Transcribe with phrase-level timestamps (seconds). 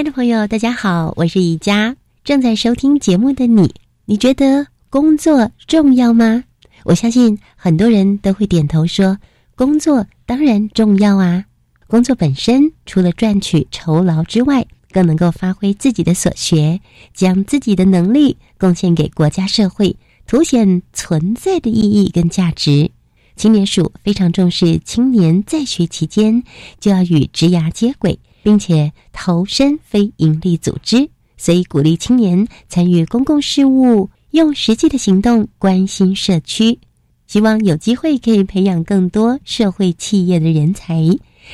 [0.00, 1.94] 亲爱的朋友，大家好，我是宜佳。
[2.24, 3.74] 正在收听节目的你，
[4.06, 6.42] 你觉得工作重要吗？
[6.84, 9.18] 我相信很多人都会点头说，
[9.54, 11.44] 工作当然重要啊。
[11.86, 16.80] 工作本身除了赚取酬劳之外，更能够发挥自己的所学，
[17.12, 19.94] 将自己的能力贡献给国家社会，
[20.26, 22.90] 凸显存在的意义跟价值。
[23.36, 26.42] 青年署非常重视青年在学期间
[26.78, 28.18] 就要与职涯接轨。
[28.42, 36.78] 并且投身非营利组织，所以鼓励青年参与公共事务，用实际的行动关心社区。
[37.26, 41.00] 希望有机会可以培养更多社会企业的人才，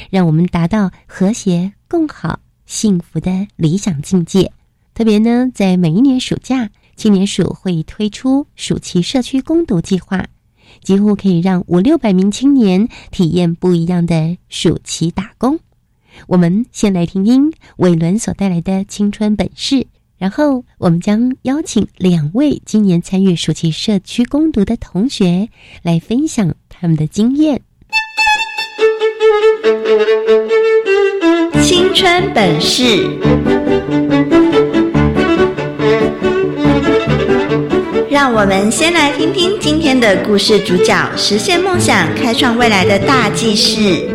[0.09, 4.50] 让我们达到和谐共好、幸福的理想境界。
[4.95, 10.27] 特别呢，在每一年暑假，青年署会推出暑期社区攻读计划，
[10.83, 15.61] 几乎可以让五六百名青年体验不一样的暑期打工。
[16.27, 19.86] 我们先来听听伟伦所带来的青春本事，
[20.19, 25.49] 然后我们将邀请两位今年参与暑期社区攻读的同学
[25.82, 27.60] 来分享他们的经验。
[31.62, 32.84] 青春本事，
[38.10, 44.09] 让我们先来听听今天的故事主角实现梦想、开创未来的大技士。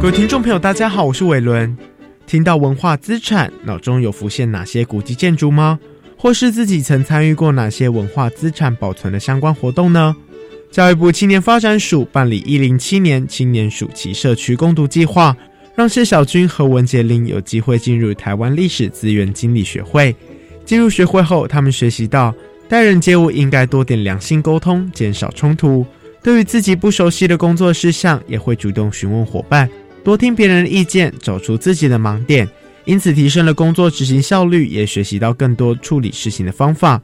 [0.00, 1.76] 各位听众朋友，大家好，我是伟伦。
[2.26, 5.80] 听到文化资产，脑中有浮现哪些古迹建筑吗？
[6.16, 10.14] 或是自己曾参与过哪些文化资产保存的相关活动呢？
[10.70, 15.36] 教育部青年发展署办理一零七年青年暑期社区共读计划，
[15.74, 20.14] 让谢小军和文杰林有机会进入台湾历史资源经理学会。
[20.64, 22.32] 进入学会后，他们学习到
[22.68, 25.84] 待人接物应该多点良性沟通，减少冲突。
[26.28, 29.66] 对于自己不熟悉的工作事项，也会主动询问伙伴，
[30.04, 32.46] 多听别人的意见，找出自己的盲点，
[32.84, 37.00] 因此提升了工作执行效率，也学习到更多处理事情的方法。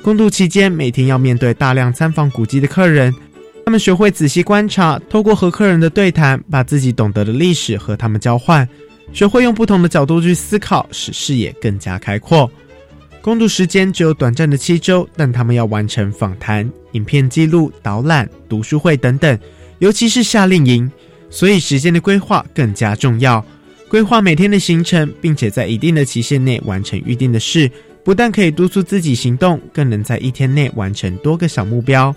[0.00, 3.14] 工作期间，每天要面对大量参访古迹的客人，
[3.66, 8.66] 他们学会仔细观察，透过和客人的对谈，把自己懂得的历史和他们交换，
[9.12, 12.50] 学会用不同的角度去思考，使视野更加开阔。
[13.22, 19.38] 攻读时间只有短暂的七周，但他们要完成访谈、影片记录、导览、读书会等等，
[19.78, 20.90] 尤其是夏令营，
[21.30, 23.44] 所以时间的规划更加重要。
[23.88, 27.70] 规划每天的行程，并且在一定的期限内完成预定的事，
[28.02, 32.12] 不但可以督促自己行动，更能在一天内完成多个小目标。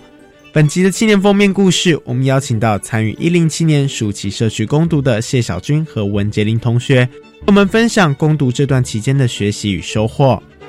[0.52, 7.08] 本集的青年封面故事，我们邀请到参与一零七年暑期社区攻读的谢小军和文杰林同学，
[7.46, 10.42] 我们分享攻读这段期间的学习与收获。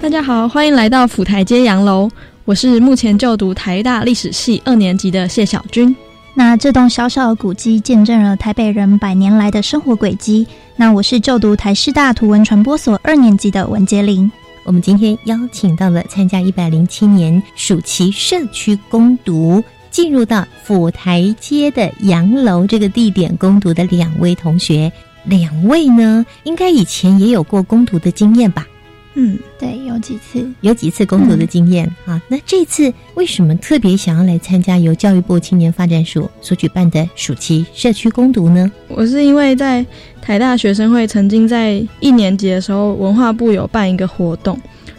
[0.00, 2.10] 大家好，欢迎来到府台街洋楼。
[2.46, 5.94] 我是目前就读台大历史系二年级的谢小军。
[6.32, 10.46] 那这栋小小的古迹见证了台北人百年来的生活轨迹。
[10.74, 14.32] 那我是就读台师大图文传播所二年级的文杰林。
[14.64, 24.90] 我们今天邀请到了参加一百零七年暑期社区攻读，进入到府台街的洋楼这个地点攻读的两位同学。
[25.24, 28.66] 两位呢，应该以前也有过攻读的经验吧？
[29.14, 32.22] 嗯，对，有几次，有几次工作的经验、啊。
[32.28, 38.70] 那这次为什么特别想要来参加由教育部青年发展署所举办的暑期社区攻读呢？
[38.86, 39.84] 我是因为在
[40.22, 44.56] 台大学生会曾经在一年级的时候，文化部有办一个活动，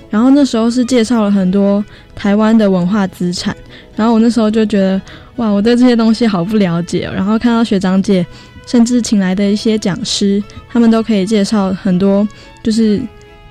[0.09, 1.83] 然后那时候是介绍了很多
[2.13, 3.55] 台湾的文化资产，
[3.95, 5.01] 然后我那时候就觉得
[5.37, 8.25] 哇，我对这些东西好不了解哦，然后看到学长姐
[8.67, 12.27] 甚至请来的一些讲师，他们都可以介绍很多
[12.61, 13.01] 就是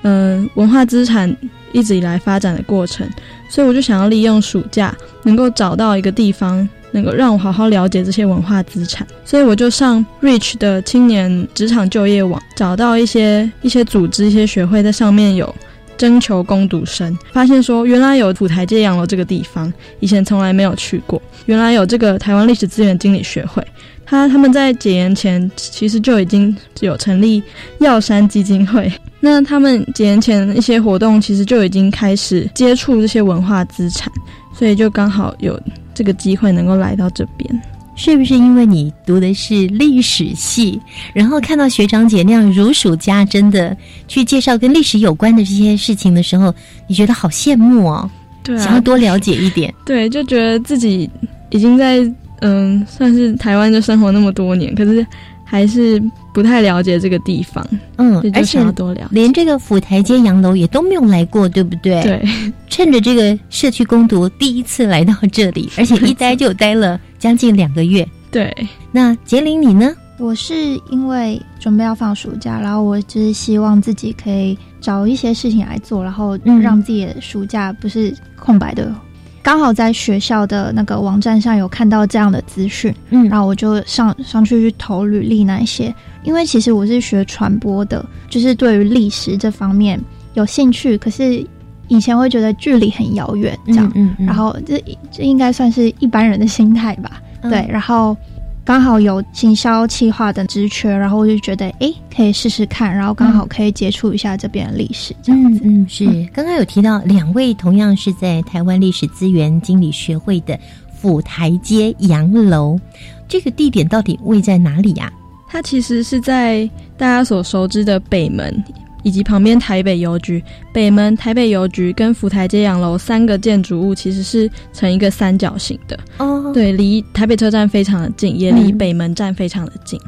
[0.03, 1.35] 嗯、文化资产
[1.71, 3.07] 一直以来发展的过程，
[3.49, 6.67] 所以我就想要利用暑假能够找到一个地方。
[6.93, 15.55] 能够让我好好了解这些文化资产，所以我就上 Reach 的青年职场就业网，找到一些一些组织、一些学会在上面有
[15.97, 19.71] 征求攻读生，发现说原来有府台街洋楼这个地方，
[20.01, 21.21] 以前从来没有去过。
[21.45, 23.65] 原来有这个台湾历史资源经理学会，
[24.05, 27.41] 他他们在解严前其实就已经有成立
[27.79, 28.91] 药山基金会。
[29.19, 34.11] 那他们解严前一些活动，其实就已经开始接触这些文化资产，
[34.57, 35.59] 所以就刚好有
[35.93, 37.61] 这个机会能够来到这边。
[37.93, 40.81] 是不是因为你读的是历史系，
[41.13, 43.75] 然后看到学长姐那样如数家珍的
[44.07, 46.55] 去介绍跟历史有关的这些事情的时候，
[46.87, 48.09] 你觉得好羡慕哦？
[48.43, 49.73] 对啊，想要多了解一点。
[49.85, 51.09] 对，就觉得自己
[51.49, 51.99] 已经在
[52.41, 55.05] 嗯，算是台湾就生活那么多年，可是
[55.43, 56.01] 还是
[56.33, 57.65] 不太了解这个地方。
[57.97, 59.07] 嗯而且要多了解。
[59.11, 62.01] 连这个府台街洋楼也都没有来过，对不对？。
[62.01, 62.21] 对，
[62.67, 68.07] 趁着这个社区攻读第一次来到这里，而且一待就待了将近两个月。
[68.31, 68.51] 对，
[68.91, 69.93] 那杰林你呢？
[70.21, 78.93] 我是因为准备要放暑假，然后我就是希望自己可以找一些事情来做，然后嗯让自己的暑假不是空白的。
[79.41, 85.93] 刚好在学校的那个网站上有看到这样的资讯，嗯然后我就上上去去投履历那一些。
[86.23, 89.99] 因为其实我是学传播的，就是对于历史这方面
[90.35, 91.43] 有兴趣，可是
[91.87, 93.91] 以前会觉得距离很遥远，这样。
[93.95, 94.79] 嗯嗯然后这
[95.11, 97.19] 这应该算是一般人的心态吧。
[97.41, 98.15] 嗯对，然后
[98.63, 105.61] 刚好有行销企划的职缺，然后我就觉得诶可以试试看，然后刚好可以接触一下这边的历史，这样子。
[105.63, 106.05] 嗯嗯，是。
[106.33, 110.57] 刚刚有提到两位同样是在台湾历史资源经理学会的
[110.95, 112.79] 府台街洋楼，
[113.27, 115.11] 这个地点到底位在哪里呀、
[115.47, 118.63] 它其实是在大家所熟知的北门。
[119.03, 120.43] 以及旁边台北邮局、
[120.73, 125.99] 北门、台北邮局跟福台街洋楼三个建筑物，其实是成一个三角形的。
[126.17, 129.99] 哦，对，离台北车站非常的近，也离嗯北门站非常的近。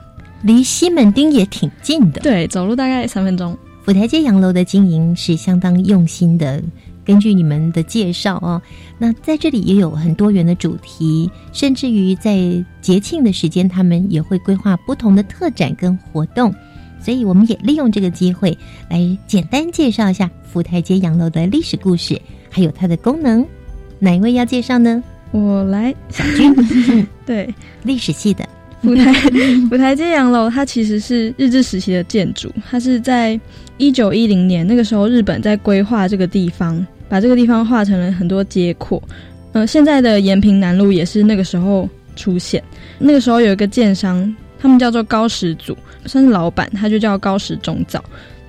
[0.42, 2.22] 离西门町也挺近的。
[2.22, 3.58] 对，走路大概三分钟。
[3.84, 6.62] 府台街洋楼的经营是相当用心的。
[7.06, 8.62] 根据你们的介绍哦，
[8.98, 12.38] 那在这里也有很多元的主题，甚至于在
[12.82, 16.54] 节庆的时间，他们也会规划不同的特展跟活动。
[17.04, 18.58] 所以，我们也利用这个机会
[18.90, 22.20] 来简单介绍一下福台街洋楼的历史故事，
[22.50, 23.46] 还有它的功能。
[24.00, 25.04] 哪一位要介绍呢？
[25.32, 27.54] 我来，小军，嗯 对，
[27.84, 28.48] 历史系的。
[28.82, 29.14] 福台
[29.70, 33.40] 福台街洋楼，它其实是日治时期的建筑，它是在
[33.78, 39.02] 一九一零年那个时候，日本在规划这个地方，把这个地方划成了很多街廓。
[39.54, 42.62] 呃，现在的延平南路也是那个时候出现。
[43.00, 48.04] 那个时候有一个建商，他们叫做高石组，算是老板，他就叫高石中造。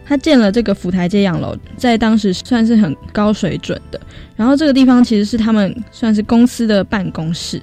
[0.07, 3.99] 他建了这个府台街洋楼，在当时算是很高水准的。
[4.37, 7.61] 然后这个地方其实是他们算是公司的办公室。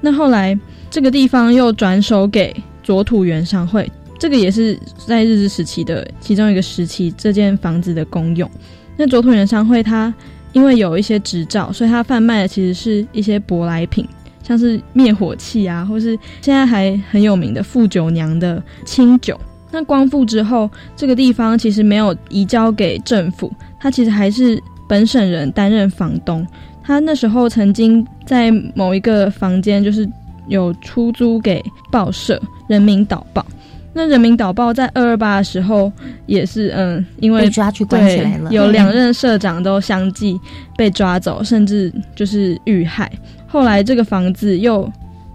[0.00, 0.58] 那后来
[0.90, 8.50] 这个地方又转手给佐土原商会，这个也是在日治时期的其中一个时期，这间房子的公用。
[8.96, 10.12] 那佐土原商会它
[10.52, 14.04] 因为有一些执照，所以它贩卖的其实是一些舶来品，
[14.46, 19.38] 像是灭火器啊，或是现在还很有名的富九娘的清酒。
[19.72, 26.46] 那光复之后，这个地方其实没有移交给政府，它其实还是本省人担任房东。
[26.82, 30.08] 他那时候曾经在某一个房间，就是
[30.46, 31.60] 有出租给
[31.90, 32.36] 报社
[32.68, 33.44] 《人民导报》。
[33.92, 35.90] 那《人民导报》在二二八的时候
[36.26, 40.38] 也是，嗯，因为被抓去关起来了有两任社长都相继
[40.76, 43.10] 被抓走，甚至就是遇害。
[43.56, 44.86] 后来这个房子又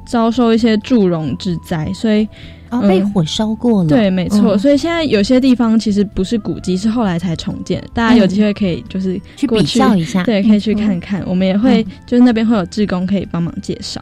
[0.06, 2.28] 遭受一些祝融之灾，所以
[2.70, 3.90] 哦，被火烧过了。
[3.90, 4.56] 对，没错。
[4.56, 7.84] 嗯所以现在有些地方其实不是古迹，是后来才重建。
[7.96, 11.24] 大家有机会可以就是嗯去比较一下对，可以去看看。
[11.26, 14.00] 我们也会、嗯就是那边会有志工可以帮忙介绍。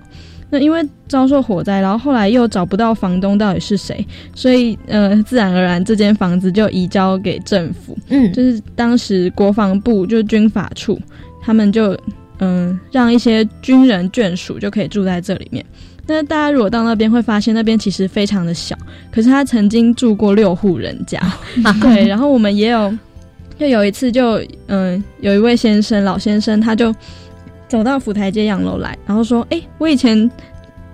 [0.52, 7.96] 那因为遭受火灾，然后后来又找不到房东到底是谁，所以呃，自然而然这间房子就移交给政府。
[8.10, 11.00] 嗯，就是当时国防部就是军法处，
[11.40, 11.96] 他们就
[12.40, 15.64] 嗯让一些军人眷属就可以住在这里面。
[16.08, 18.76] 那大家如果到那边会发现，那边其实非常的小，
[19.12, 21.20] 可是他曾经住过六户人家，
[21.82, 22.08] 对。
[22.08, 22.92] 然后我们也有
[23.60, 26.94] 就有一次就嗯、有一位先生老先生他就
[27.68, 30.30] 走到府台街洋楼来，然后说：“哎、我以前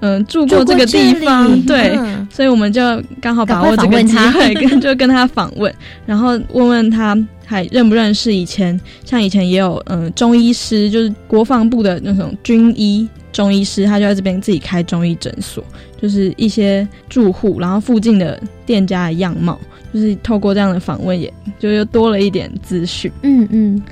[0.02, 1.96] 嗯、住过这个地方，对。
[1.98, 2.82] 嗯所以我们就
[3.22, 5.74] 刚好把握这个机会，跟 就跟他访问，
[6.06, 15.64] 然后问问他还认不认识以前，像以前也有嗯、中医师，就是国防部的那种军医中医师，他就在这边自己开中医诊所，
[16.02, 19.60] 就是一些住户，然后附近的店家的样貌，
[19.94, 23.12] 就是透过这样的访问也，就又多了一点资讯。
[23.24, 23.84] 嗯嗯，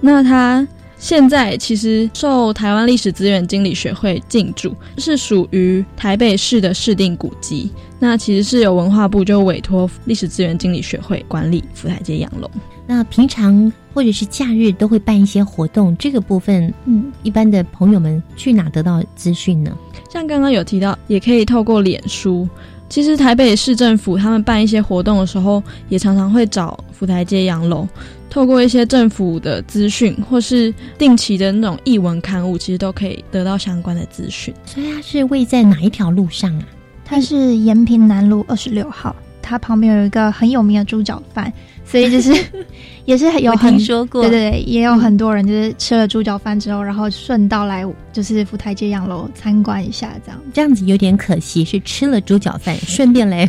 [0.00, 0.66] 那他
[0.96, 7.70] 现在其实受台湾历史资源经理学会进驻，是属于台北市的市定古迹。
[7.98, 12.50] 那其实是由文化部就委托历史资源经理学会管理福台街洋楼。
[12.94, 19.74] 那平常或者是假日都会办一些活动，这个部分，嗯，一般的朋友们去哪得到资讯呢？
[20.10, 22.46] 像刚刚有提到，也可以透过脸书。
[22.90, 27.88] 其实台北市政府他们办一些活动的时候，也常常会找福台街洋楼，
[28.28, 34.52] 透过一些政府的资讯或是定期的那种译文刊物，其实都可以得到相关的资讯。
[34.66, 36.64] 所以它是位在哪一条路上啊？
[37.06, 41.50] 它是延平南路二十六号，它旁边有一个很有名的猪脚饭，
[41.92, 42.32] 所以就是
[43.04, 47.84] 也是有很听说过对对对，也有很多人就是吃了猪脚饭之后，然后顺道来
[48.14, 50.40] 就是福台街洋楼参观一下，这样。
[50.54, 53.46] 这样子有点可惜，是吃了猪脚饭，顺便来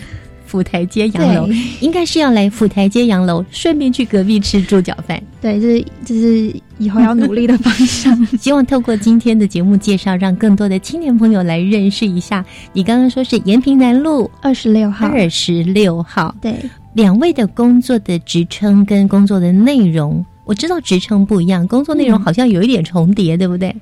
[0.53, 5.19] 府台街洋楼，应该是要来府台街洋楼，顺便去隔壁吃猪脚饭。
[5.41, 8.15] 对，这是这是以后要努力的方向。
[8.37, 12.45] 希望透过今天的节目介绍，让更多的青年朋友来认识一下。
[12.71, 16.55] 你刚刚说是延平南路二十六号，二十六号，对，
[16.93, 23.75] 两位的工作的职称跟工作的内容，我知道职称不一样，工作内容嗯好像有一点重叠，对不对？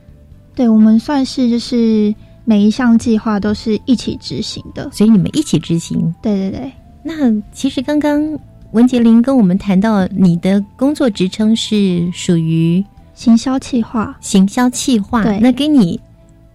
[0.55, 2.15] 对我们算是就是
[2.51, 4.89] 每一项计划都是一起执行的。
[4.91, 6.13] 所以你们一起执行。
[6.21, 8.37] 对对对，那其实刚刚
[8.73, 15.97] 文杰林跟我们谈到，你的工作职称是属于行销企划，行销企划，对那跟你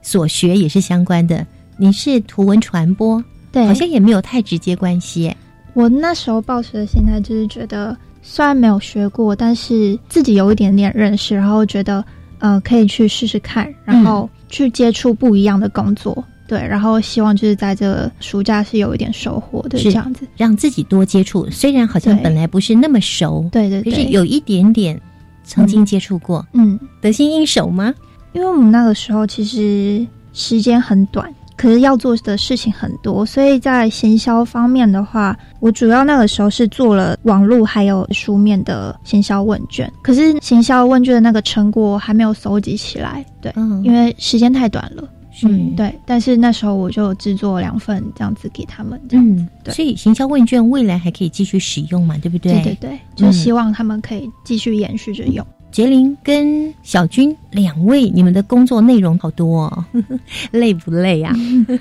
[0.02, 1.46] 所学也是相关的。
[1.78, 5.34] 你是图文传播，对，好像也没有太直接关系。
[5.72, 12.04] 我那时候抱持的心态就是觉得，虽然没有学过，但是自己有一点点认识，然后觉得
[12.40, 16.24] 呃可以去试试看，然后去接触不一样的工作。
[16.48, 20.24] 对，然后希望就是在这个暑假是有一点收获的是这样子。
[20.36, 25.00] 让自己多接触，虽然好像本来不是那么熟，对对对，可是有一点点
[25.42, 27.92] 曾经接触过，嗯，得心应手吗？
[28.32, 39.90] 因为我们那个时候其实时间很短，可是要做的事情很多，所以在行销方面的话，我主要那个时候是做了网络还有书面的行销问卷。
[40.02, 45.08] 可是行销问卷的那个成果还没有搜集起来，对，嗯因为时间太短了。
[45.42, 45.94] 嗯，对。
[46.06, 49.42] 但是那时候我就制作两份这样子给他们，这样子。
[49.42, 52.54] 嗯，对所以行销问卷未来还可以继续使用嘛，对不对？
[52.62, 55.46] 对对对，就希望他们可以继续延续着用。
[55.76, 59.64] 杰林跟小军两位，你们的工作内容好多。
[59.64, 59.84] 哦，
[60.50, 61.36] 累不累啊？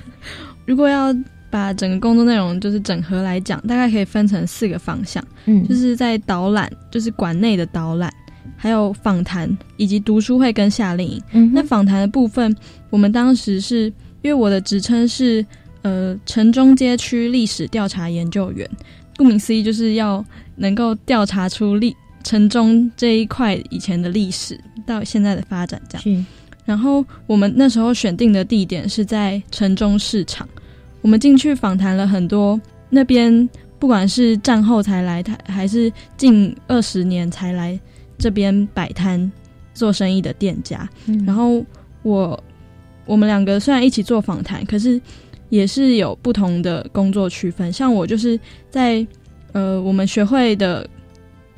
[0.66, 1.16] 如果要
[1.48, 8.12] 把整个工作内容就是整合来讲，大概可以分成四个方向，嗯，就是在导览，就是馆内的导览，
[8.54, 9.48] 还有访谈
[9.78, 11.22] 以及读书会跟夏令营。
[11.32, 12.54] 嗯那访谈的部分，
[12.90, 13.86] 我们当时是
[14.20, 15.42] 因为我的职称是
[15.80, 18.68] 呃城中街区历史调查研究员，
[19.16, 20.22] 顾名思义就是要
[20.54, 26.02] 能够调查出历城中这一块以前的历史到现在的发展这样。
[26.02, 26.24] 是
[26.64, 30.48] 然后我们那时候选定的地点是在城中市场，
[31.02, 37.78] 我们进去访谈了很多那边不管是战后才来台，还是近二十年才来
[38.18, 39.30] 这边摆摊
[39.72, 40.88] 做生意的店家。
[41.06, 41.64] 嗯然后
[42.02, 42.42] 我
[43.04, 45.00] 我们两个虽然一起做访谈，可是
[45.50, 47.72] 也是有不同的工作区分。
[47.72, 48.36] 像我就是
[48.68, 49.06] 在
[49.52, 50.84] 呃我们学会的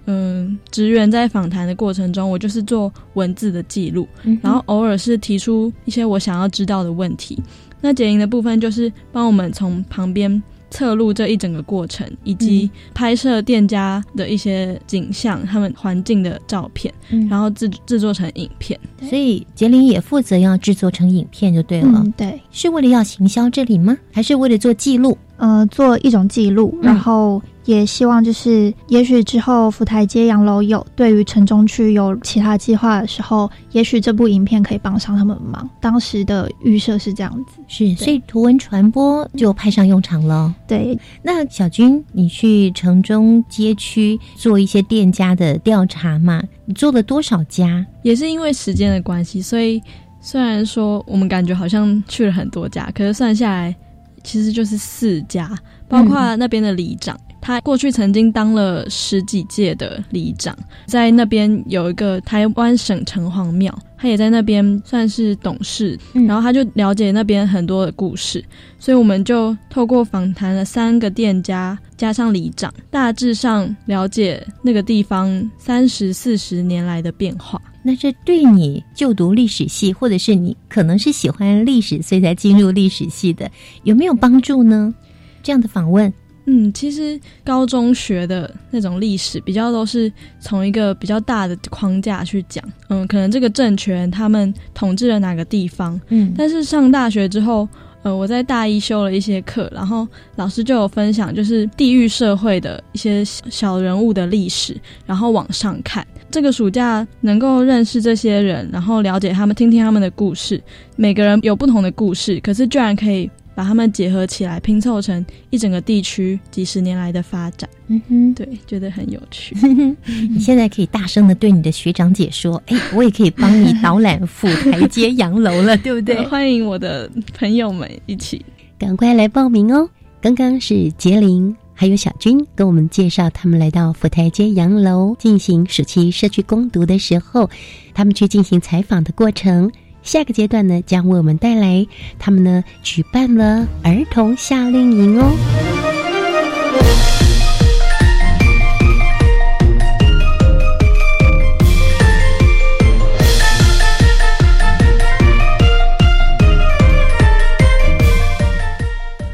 [0.08, 7.38] 嗯职员在访谈的过程中，我就是做文字的记录，嗯然后偶尔是提出一些我想要知道的问题。
[7.80, 18.78] 那解铃的部分就是帮我们从旁边侧录这一整个过程，以及拍摄店家的一些景象、他们环境的照片，嗯然后制制作成影片。
[19.08, 22.02] 所以杰林也负责要制作成影片就对了。
[22.04, 23.96] 嗯，对，是为了要行销这里吗？
[24.12, 25.16] 还是为了做记录？
[25.36, 35.68] 呃，做一种记录，嗯然后也希望就是，也许之后福台街洋楼有对于城中区有其他计划的时候，也许这部影片可以帮上他们忙。
[35.78, 40.54] 当时的预设是这样子，是，所以图文传播就派上用场了。
[40.66, 46.42] 对，那小军，你去城中街区做一些店家的调查嘛？
[46.64, 47.84] 你做了多少家？
[48.02, 49.78] 也是因为时间的关系，所以
[50.22, 53.76] 虽然说我们感觉好像去了很多家，可是算下来
[54.24, 55.54] 其实就是四家，
[55.86, 57.14] 包括那边的里长，
[57.48, 68.44] 他过去曾经当了十几届的里长，在那边有一个台湾省城隍庙，他也在那边算是董事，然后他就了解那边很多的故事，
[68.78, 77.58] 所以我们就透过访谈了三个店家，加上里长，大致上了解那个地方三十四十年来的变化。
[77.82, 83.50] 那这对你就读历史系，或者是你可能是喜欢历史，所以才进入历史系的，
[83.84, 84.94] 有没有帮助呢？
[85.42, 86.12] 这样的访问，
[86.50, 97.68] 嗯，其实高中学的那种历史，比较都是从一个比较大的框架去讲，嗯，可能这个政权他们统治了哪个地方，嗯，但是上大学之后，
[98.02, 104.74] 呃，我在大一修了一些课，然后老师就有分享，就是地域社会的一些小人物的历史，
[105.04, 106.06] 然后往上看。
[106.30, 110.62] 这个暑假能够认识这些人，然后了解他们，听听他们的故事。
[110.96, 117.68] 每个人有不同的故事，可是居然可以把它们结合起来，拼凑成一整个地区几十年来的发展。
[117.88, 119.52] 嗯哼，对，觉得很有趣。
[120.30, 128.46] 你现在可以大声的对你的学长姐说：“哎，我也可以帮你导览府台街洋楼了， 对不对？”欢迎我的朋友们一起，
[128.78, 129.90] 赶快来报名哦！
[130.20, 131.52] 刚刚是杰林。
[131.74, 137.50] 还有小军跟我们介绍，他们来到府台街洋楼进行暑期社区攻读的时候，
[137.92, 139.68] 他们去进行采访的过程。
[140.08, 141.86] 下个阶段呢，将为我们带来
[142.18, 145.30] 他们呢举办了儿童夏令营哦。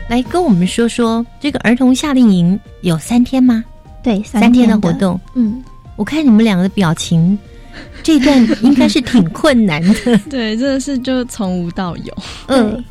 [0.08, 3.62] 来跟我们说说这个儿童夏令营有三天吗？
[4.02, 5.20] 对，三天的活动。
[5.34, 5.62] 嗯，
[5.94, 7.38] 我看你们两个的表情，
[8.02, 10.18] 这段应该是挺困难的。
[10.30, 12.14] 对，真的是就从无到有。
[12.48, 12.82] 嗯，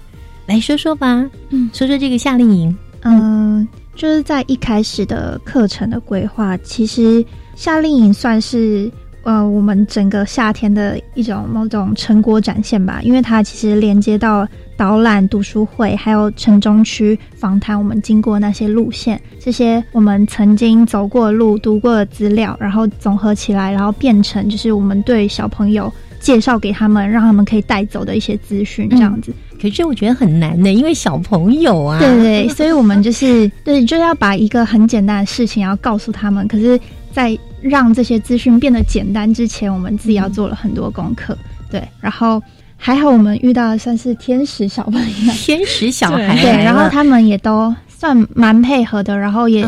[0.45, 1.29] 来说说吧。
[1.49, 2.75] 嗯，说说这个夏令营。
[3.01, 7.25] 嗯，就是在一开始的课程的规划，其实
[7.55, 8.91] 夏令营算是
[9.23, 14.47] 呃我们整个夏天的一种某种成果展现吧，因为它其实连接到。
[14.75, 29.33] 导览、读书会，还有城中区访谈，我们经过那些路线，这些我们曾经走过的路、读过的资料，然后总合起来，然后变成就是我们对小朋友介绍给他们，让他们可以带走的一些资讯，这样子。
[29.61, 36.47] 可是我觉得很难的，因为小朋友啊，对对，所以我们就是对，就要把一个很简单的事情要告诉他们。
[36.47, 36.79] 可是，
[37.11, 41.37] 在让这些资讯变得简单之前，我们自己要做了很多功课，
[41.69, 42.41] 对，然后。
[42.85, 49.65] 还好我们遇到的算是天使小朋友，天使小孩，对，然后他们也都算蛮配合的，然后也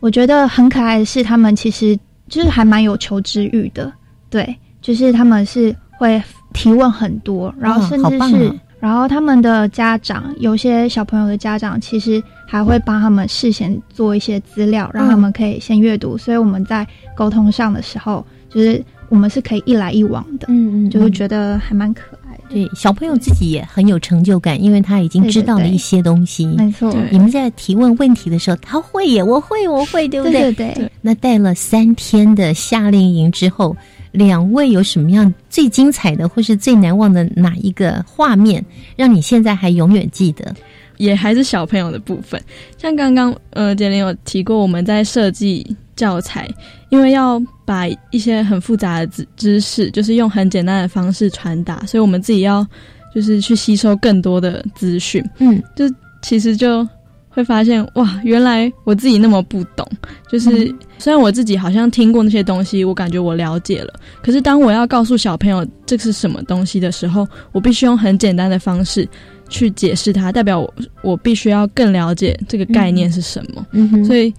[0.00, 1.94] 我觉得很可爱的是，他们其实
[2.26, 3.92] 就是还蛮有求知欲的，
[4.30, 6.20] 对，就是他们是会
[6.54, 22.13] 提问很多，然后甚至是，然后他们的家长，有些小朋友的家长其实还会帮他们事先做一些资料，让他们可以先阅读，所以我们在沟通上的时候，就是我们是可以一来一往的，嗯嗯，就会觉得还蛮可。
[22.48, 26.46] 对小朋友自己也很有成就感，因为他已经知道了一些东西。
[26.46, 30.52] 没错，你们在提问问题的时候，他会耶，我会，我会，对不对？
[30.52, 30.90] 对对。
[31.00, 33.76] 那带了三天的夏令营之后，
[34.12, 38.64] 两位有什么样最精彩的或是最难忘的哪一个画面，
[38.96, 40.54] 让你现在还永远记得？
[40.98, 42.40] 也还是小朋友的部分，
[42.78, 45.76] 像刚刚呃杰林有提过，我们在设计。
[45.96, 46.50] 教材，
[46.94, 52.64] 因为要把一些很复杂的知知识，就是用很简单的方式传达，所以我们自己要
[53.12, 55.22] 就是去吸收更多的资讯。
[55.38, 55.84] 嗯，就
[56.22, 56.86] 其实就
[57.28, 59.84] 会发现哇，原来我自己那么不懂。
[60.30, 69.08] 就是虽然我自己好像听过那些东西，我感觉我了解了，可是当我要告诉小朋友这是什么东西的时候，我必须用很简单的方式
[69.48, 73.66] 去解释它，代表我我必须要更了解这个概念是什么。
[73.72, 74.32] 嗯所以。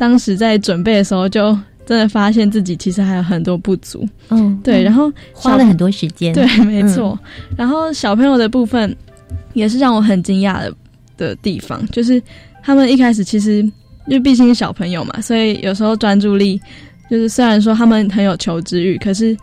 [0.00, 4.06] 当时在准备的时候，就真的发现自己其实还有很多不足。
[4.28, 6.34] 嗯，对，然后花了很多时间。
[6.34, 7.18] 对，没错。
[7.56, 8.94] 然后小朋友的部分
[9.54, 10.74] 也是让我很惊讶的
[11.16, 12.22] 的地方，就是
[12.62, 13.62] 他们一开始其实
[14.06, 16.60] 因为毕竟是小朋友嘛，所以有时候专注力
[17.10, 19.34] 就是虽然说他们很有求知欲，可是。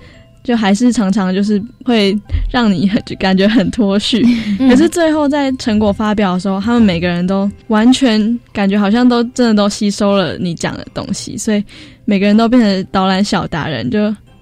[0.45, 2.15] 就还是常常就是会
[2.51, 4.23] 让你很感觉很脱序，
[4.60, 11.63] 可是最后在成果发表的时候，他们每个人都完全感觉好像都真的都吸收了你讲的东西，所以
[12.06, 14.00] 每个人都变成导览小达人，就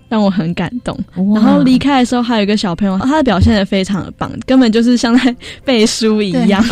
[0.07, 0.97] 让我很感动。
[1.33, 6.63] 然后离开的时候，还有一个小朋友，他的表现的非常的棒，根本就是像在背书一样，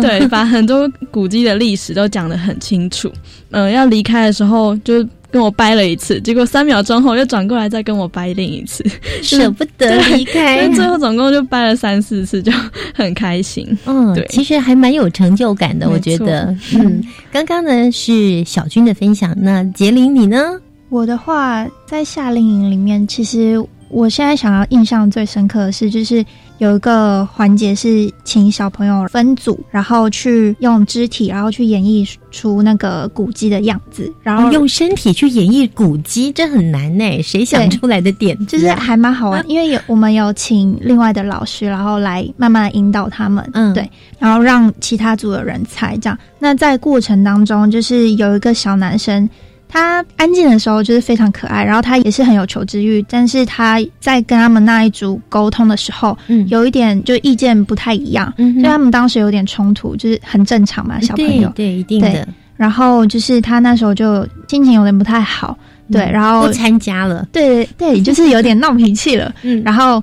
[0.00, 3.10] 对，把很多古迹的历史都讲得很清楚。
[3.50, 5.04] 嗯，要离开的时候就。
[5.34, 8.84] 跟我掰了一次，结果三秒钟后又转过来再跟我掰另一次，
[9.20, 12.52] 舍不得离开， 最后总共就掰了三四次，就
[12.94, 13.66] 很开心。
[13.84, 16.56] 嗯，对，其实还蛮有成就感的，我觉得。
[16.72, 20.40] 嗯，刚刚呢是小军的分享，那杰林你呢？
[20.88, 26.24] 我的话在夏令营里面，其实我现在想要印象最深刻的是，就是
[26.58, 37.22] 有一个环节是请小朋友分组，然后去用肢体，然后去演绎出那个古迹的样子，然后用身体去演绎古迹，这很难呢。
[37.22, 38.44] 谁想出来的点子？
[38.44, 46.18] 就是还蛮好玩， 因为有我们有请另外的老师，然后来慢慢引导他们，嗯，对，然后让其他组的人猜这样。
[46.38, 49.28] 那在过程当中，就是有一个小男生。
[49.68, 62.28] 他安静的时候就是非常可爱，然后他也是很有求知欲，但是他在跟他们那一组沟通的时候，嗯，有一点就意见不太一样，嗯，所以他们当时有点冲突，就是很正常嘛，小朋友，对，一定的。
[62.56, 65.58] 然后就是他那时候就心情有点不太好，
[65.90, 70.00] 对，然后不参加了，对对，就是有点闹脾气了， 嗯，然后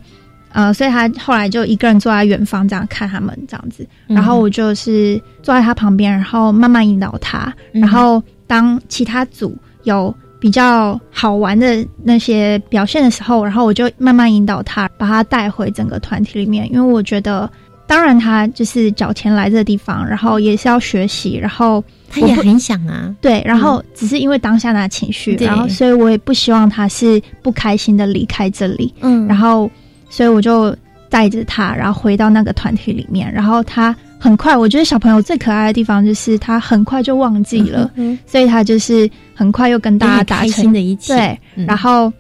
[0.52, 8.22] 呃，所以他后来就一个人坐在远方这样看他们这样子，然后我就是坐在他旁边，然后慢慢引导他，然后。
[8.52, 16.70] 当其他组有比较好玩的那些表现的时候，然后我就慢慢引导他，把他带回整个团体里面。
[16.70, 17.50] 因为我觉得，
[17.88, 28.94] 当然他就是缴钱来这个地方，然后也是要学习，然后他也很想啊，对，然后只是因为当下的情绪，然后所以我也不希望他是不开心的离开这里。
[29.00, 29.72] 嗯，然后
[30.10, 30.76] 所以我就
[31.12, 33.96] 带着他，然后回到那个团体里面，然后他。
[34.24, 37.90] 很快，我觉得小朋友最可爱的地方就是他很快就忘记了，
[38.28, 41.12] 所以他就是很快又跟大家达成的一起。
[41.12, 42.14] 对，然后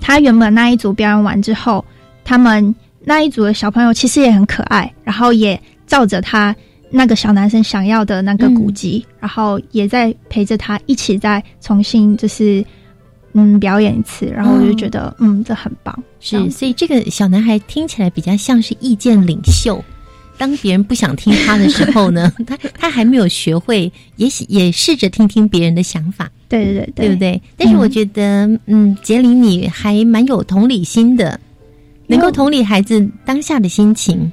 [0.00, 1.84] 他原本那一组表演完之后，
[2.24, 6.52] 他们那一组的小朋友其实也很可爱，然后也照着他
[6.90, 12.64] 那个小男生想要的那个古籍，然后也在陪着他一起再重新就是
[13.34, 19.84] 嗯表演一次，然后我就觉得嗯这很棒，是，所以这个小男孩听起来比较像是意见领袖。
[20.36, 26.28] 当别人不想听他的时候呢， 他他还没有学会，也也试着听听别人的想法。
[26.48, 27.40] 对对对，对不对？
[27.56, 31.38] 但是我觉得，嗯，杰林你还蛮有同理心的，
[32.08, 34.30] 能够同理孩子当下的心情。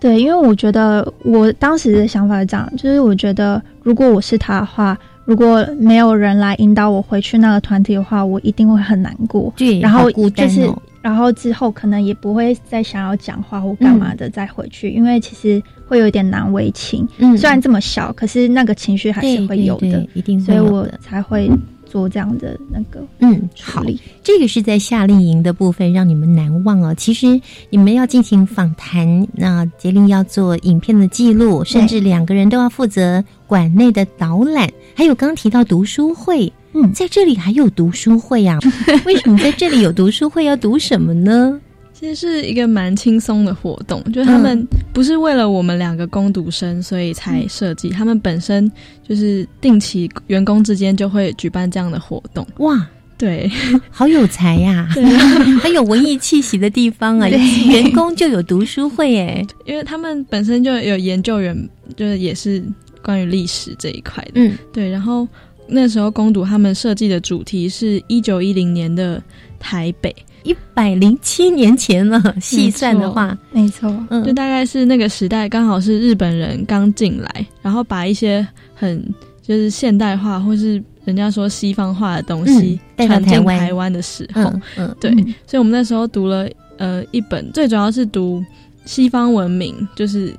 [0.00, 9.52] 对，因为我觉得我当时的想法是这样，就是我觉得如果我是他的话，如果没有人来引导我回去那个团体的话，我一定会很难过。
[9.56, 10.82] 对，然后就是哦。
[11.00, 17.06] 然后之后可能也不会再想要讲话或干嘛的再回去，因为其实会有点难为情。
[17.18, 21.50] 嗯，虽然这么小，可是那个情绪还是会有的，一定，所以我才会
[21.94, 24.00] 做这样的那个嗯处理。
[24.20, 26.92] 这个是在夏令营的部分让你们难忘哦。
[26.92, 36.52] 其实你们要进行访谈，那杰林要做影片的记录，甚至两个人都要负责馆内的导览，还有刚提到读书会。
[36.72, 38.58] 嗯，在这里还有读书会啊？
[39.06, 40.44] 为什么在这里有读书会？
[40.44, 41.60] 要读什么呢？
[42.04, 48.70] 其实是一个蛮轻松的活动，就是他们不是为了我们两个攻读生所以才设计，他们本身
[49.08, 52.46] 就是定期员工之间就会举办这样的活动。
[52.58, 52.86] 哇，
[53.16, 53.50] 对，
[53.90, 54.86] 好有才呀，
[55.62, 57.26] 很有文艺气息的地方啊！
[57.26, 61.56] 员工就有读书会耶，因为他们本身就有研究员，
[61.96, 62.62] 就是也是
[63.02, 64.32] 关于历史这一块的。
[64.34, 65.26] 嗯，对，然后。
[65.66, 69.20] 那时候攻读他们设计的主题是一九一零年的
[69.58, 72.22] 台北，一百零七年前了。
[72.40, 79.02] 细算的话，没错，嗯，就大概是那个时代，刚好是日本人刚进来，然后把一些很
[79.42, 83.92] 就是现代化或是人家说西方化的东西传进台湾。
[83.92, 84.42] 的时候，
[84.76, 85.10] 嗯，对，
[85.46, 88.44] 所以我们那时候读了呃一本，最主要是读
[88.84, 90.32] 西方文明，就是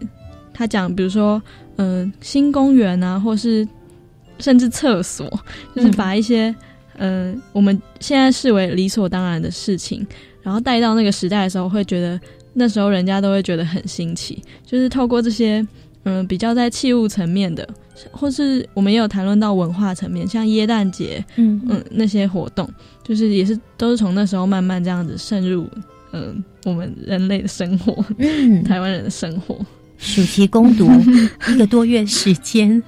[0.53, 1.41] 他讲，比如说
[1.75, 3.67] 嗯新公园啊，或是。
[4.37, 5.31] 甚至厕所，
[5.73, 6.55] 就是把一些嗯
[7.51, 10.05] 我们现在视为理所当然的事情，
[10.41, 12.19] 然后带到那个时代的时候，会觉得
[12.53, 14.41] 那时候人家都会觉得很新奇。
[14.65, 15.65] 就是透过这些
[16.03, 17.67] 嗯比较在器物层面的，
[18.11, 22.69] 或是我们也有谈论到文化层面，像耶诞节，嗯嗯那些活动，
[23.03, 25.67] 就是也是都是从那时候慢慢这样子渗入
[26.13, 29.57] 嗯我们人类的生活，嗯台湾人的生活。
[29.97, 30.89] 暑期攻读
[31.49, 32.81] 一个多月时间。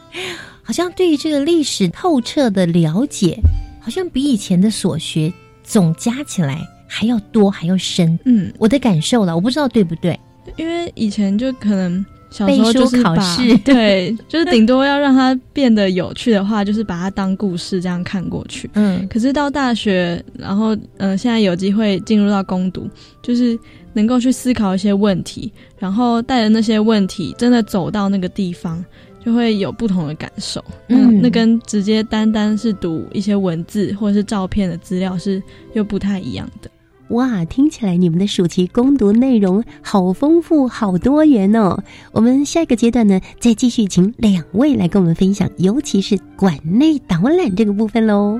[0.62, 3.40] 好像对于这个历史透彻的了解，
[3.88, 5.32] 好像比以前的所学
[5.64, 8.20] 总加起来还要多还要深。
[8.26, 10.20] 嗯，我的感受了，我不知道对不对。
[10.58, 18.70] 因为以前就可能小时候就是考试，对，就是顶多要让它变得有趣的话，就是把它当故事这样看过去。
[18.74, 22.90] 嗯，可是到大学，然后嗯，现在有机会进入到攻读，
[23.22, 23.58] 就是
[23.94, 28.84] 能够去思考一些问题，然后带着那些问题，真的走到那个地方。
[29.28, 30.64] 就会有不同的感受。
[30.88, 36.72] 嗯，那跟直接单单是读一些文字或者是照片的资料是又不太一样的。
[37.10, 41.78] 哇，听起来你们的暑期攻读内容好丰富、好多元哦！
[42.14, 48.40] 我们下一个阶段呢，再继续请两位来跟我们分享，尤其是馆内导览这个部分喽。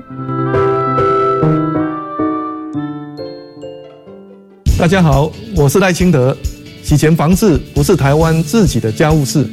[4.78, 6.34] 大家好，我是赖清德。
[6.82, 9.46] 洗钱防治不是台湾自己的家务事，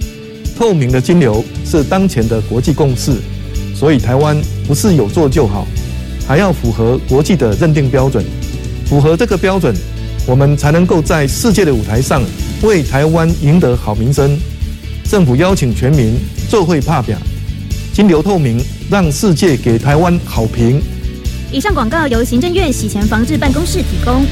[0.57, 3.13] 透明的金流是当前的国际共识，
[3.75, 4.35] 所以台湾
[4.67, 5.67] 不是有做就好，
[6.27, 8.23] 还要符合国际的认定标准。
[8.85, 9.75] 符合这个标准，
[10.25, 12.23] 我们才能够在世界的舞台上
[12.61, 14.37] 为台湾赢得好名声。
[15.03, 16.15] 政府邀请全民
[16.49, 17.17] 做会怕表，
[17.93, 20.81] 金流透明，让世界给台湾好评。
[21.51, 24.25] 以上广告由行政院洗钱防治办公室提供。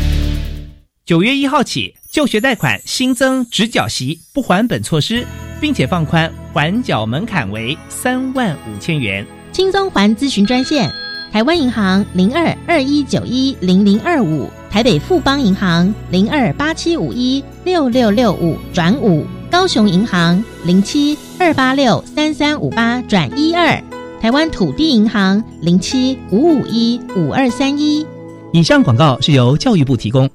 [1.05, 5.25] 九月一号起，就学贷款新增直缴息不还本措施，
[5.59, 9.25] 并且放宽还缴门槛为三万五千元。
[9.51, 10.87] 轻松还咨询专线。
[11.31, 23.83] 台湾银行零二二一九一零零二五，台北富邦银行零二八七五一六六六五转五，高雄银行零七二八六三三五八转一二，
[24.21, 28.05] 台湾土地银行零七五五一五二三一。
[28.51, 30.29] 以上广告是由教育部提供。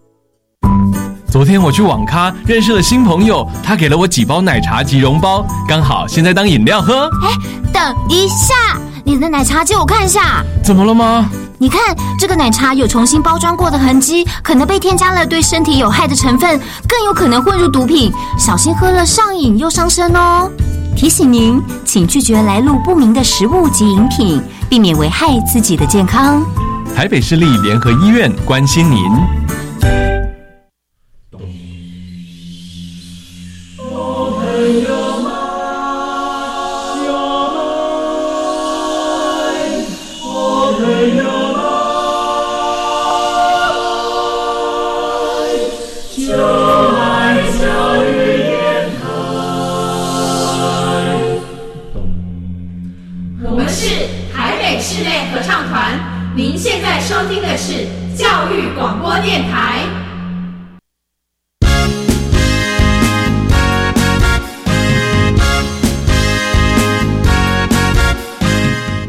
[1.31, 7.05] 昨天我去网咖认识了新朋友，他给了我几包奶茶及溶包，刚好现在当饮料喝。
[7.23, 7.29] 哎，
[7.71, 8.55] 等一下。
[9.05, 11.29] 你的奶茶借我看一下，怎么了吗？
[11.59, 20.51] 你看这个奶茶有重新包装过的痕迹，可能被添加了对身体有害的成分，更有可能混入毒品，小心喝了上瘾又伤身哦。
[20.97, 26.43] 提醒您，请拒绝来路不明的食物及饮品，避免危害自己的健康。
[26.97, 28.99] 台北市立联合医院关心您。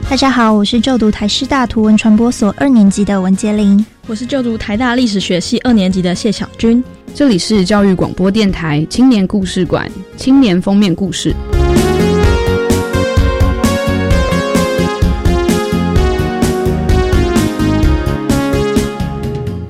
[0.10, 3.86] 大家好，我是就读台师大图文传播所二年级的文杰玲。
[4.06, 6.84] 我是就读台大历史学系二年级的谢小军。
[7.16, 11.34] 这里是教育广播电台青年故事馆青年封面故事。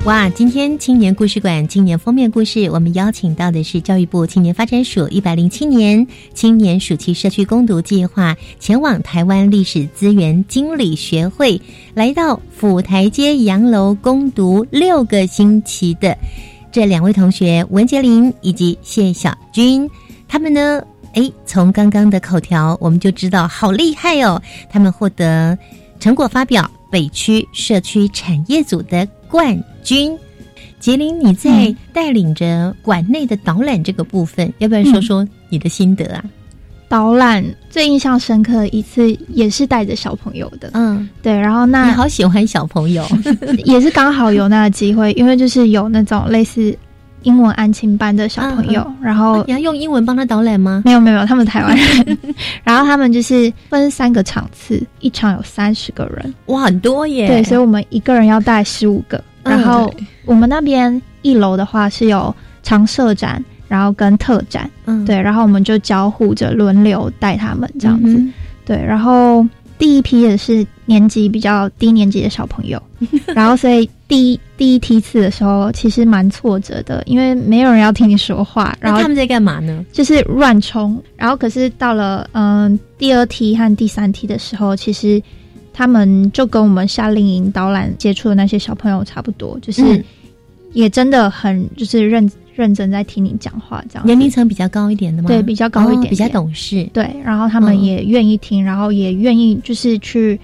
[0.10, 11.62] 哇，今天青年故事馆青年封面故事，我们邀请到的是教育部青年发展署一百零七年青年暑期社区攻读计划，前往台湾历史资源经理学会，
[11.94, 16.18] 来到府台街洋楼攻读六个星期的
[16.72, 19.88] 这两位同学文杰林以及谢小军，
[20.28, 20.82] 他们呢，
[21.14, 24.42] 哎，从刚刚的口条我们就知道好厉害哦，
[24.72, 25.56] 他们获得
[26.00, 29.08] 成果发表北区社区产业组的。
[29.30, 30.16] 冠军，
[30.80, 36.24] 杰林，你在带领着馆内的导览这个部分，要不要说说你的心得啊？
[36.88, 41.34] 导览最印象深刻一次也是带着小朋友的，嗯，对。
[41.34, 43.04] 然后那你好喜欢小朋友，
[43.66, 46.78] 也是刚好有那个机会，因为就是有那种类似
[47.24, 50.84] 英文安亲班的小朋友，然后你要用英文帮他导览吗？
[50.86, 52.18] 没有没有，他们台湾人，
[52.64, 57.28] 然后他们就是分三个场次，一场有三十个人，哇，很多耶。
[57.28, 59.24] 对，所以我们一个人要带十五个。
[59.44, 59.92] 然后
[60.26, 68.22] 我们那边一楼的话是有常设展，然后跟特展，嗯，对，然后我们就交互着轮流带他们这样子，
[68.66, 69.46] 对，然后
[69.78, 72.82] 第一批也是年级比较低年级的小朋友，
[73.34, 79.86] 然后所以第一第一梯次的时候其实蛮挫折的，因为没有人要听你说话，然后他们在干嘛呢？
[79.92, 85.22] 就是乱冲，然后可是到了嗯第二梯和第三梯的时候，其实。
[85.80, 90.04] 他们就跟我们夏令营导览接触的那些小朋友差不多，就是
[90.74, 95.30] 也真的很就是认认真在听你讲话，这样年龄层比较高一点的吗？
[95.30, 96.84] 对，比较高一点，比较懂事。
[96.92, 100.38] 对，然后他们也愿意听，然后也愿意就是去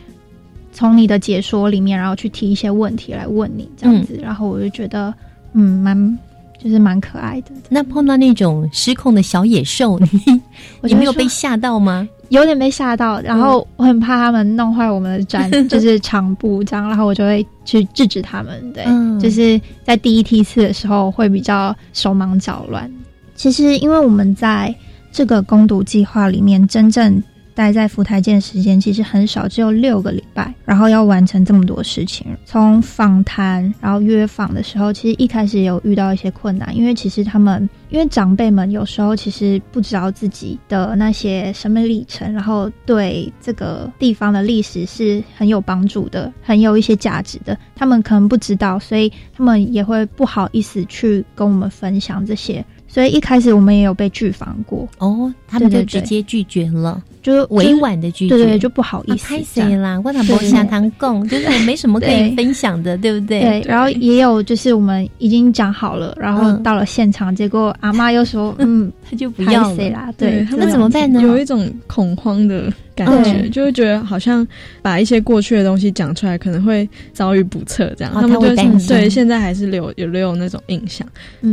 [0.72, 5.14] 从你的解说里面，然后去提一些问题来问你这样子，然后我就觉得
[5.52, 6.18] 嗯，蛮
[6.64, 7.52] 就是蛮可爱的。
[7.70, 10.42] 那碰到那种失控的小野兽， 你
[10.84, 12.08] 你没有被吓到吗？
[12.30, 18.74] 有点被吓到，然后我很怕他们弄坏我们的展， 就是长布这样，然后我就会去制止他们。
[18.74, 18.84] 对，
[19.22, 22.92] 就是在第一梯次的时候会比较手忙脚乱。
[23.36, 24.74] 其实，因为我们在
[25.12, 27.22] 这个攻读计划里面，真正
[27.56, 32.28] 待在福台建时间其实很少，只有六个礼拜，然后要完成这么多事情。
[32.44, 52.64] 从访谈，然后约访的时候，其实一开始有遇到一些困难，因为其实他们，因为长辈们有时候其实不知道自己的那些生命历程，然后对这个地方的历史是很有帮助的，很有一些价值的，他们可能不知道，所以他们也会不好意思去跟我们分享这些。
[52.96, 59.28] 所以一开始我们也有被拒访过哦，他们就直接拒绝了，就是委婉的拒绝，对对，就不好意思。
[59.28, 60.02] 拍谁啦？
[60.06, 63.42] 我哪不想谈供，就是没什么可以分享的，对不对？
[63.42, 63.62] 对。
[63.68, 70.10] 然后也有就是我们已经讲好了，然后到了现场，结果阿妈又说，嗯， 他就不要啦。
[70.18, 71.22] 对，那怎么办呢？
[71.22, 72.72] 有一种恐慌的。
[72.96, 74.48] 感觉就会觉得好像
[74.82, 81.08] 把一些过去的东西讲出来，可能会遭遇不测，这样他们就是对现在还是留有留有那种印象。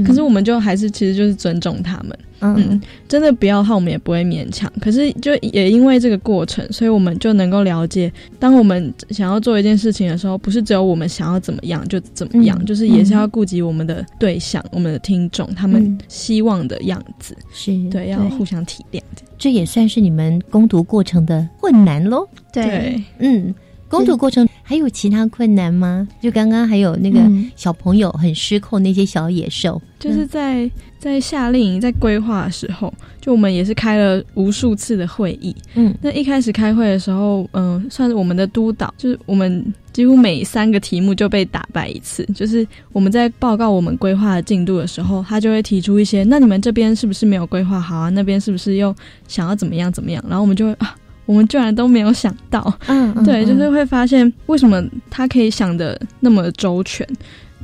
[0.06, 2.18] 可是我们就还是其实就是尊重他们。
[2.44, 4.70] 嗯，真的不要的话，我们也不会勉强。
[4.80, 17.36] 可是就也因为这个过程，所以我们就能够了解，当我们想要做一件事情的时候，不是只有我们想要怎么样就怎么样，就是也是要顾及我们的对象、我们的听众他们希望的样子。
[17.52, 19.00] 是对，要互相体谅。
[19.42, 22.28] 这也算是你们攻读过程的困难喽。
[22.52, 23.52] 对，嗯。
[23.98, 26.08] 攻读过程还有其他困难吗？
[26.20, 27.20] 就刚刚还有那个
[27.56, 35.54] 小朋友很失控，那些小野兽，就是在在夏令营在规划的时候，就我们也是开了无数次的会议。
[35.74, 42.24] 嗯，那一开始开会的时候，嗯，算是我们的督导，就是我们几乎每三个题目就被打败一次。
[42.34, 48.08] 就是我们在报告我们规划的进度的时候，他就会提出一些，那你们这边是不是没有规划好啊？
[48.08, 48.94] 那边是不是又
[49.28, 50.24] 想要怎么样怎么样？
[50.26, 50.96] 然后我们就会啊。
[51.26, 57.06] 我们居然都没有想到，嗯，对，就是会发现为什么他可以想的那么周全。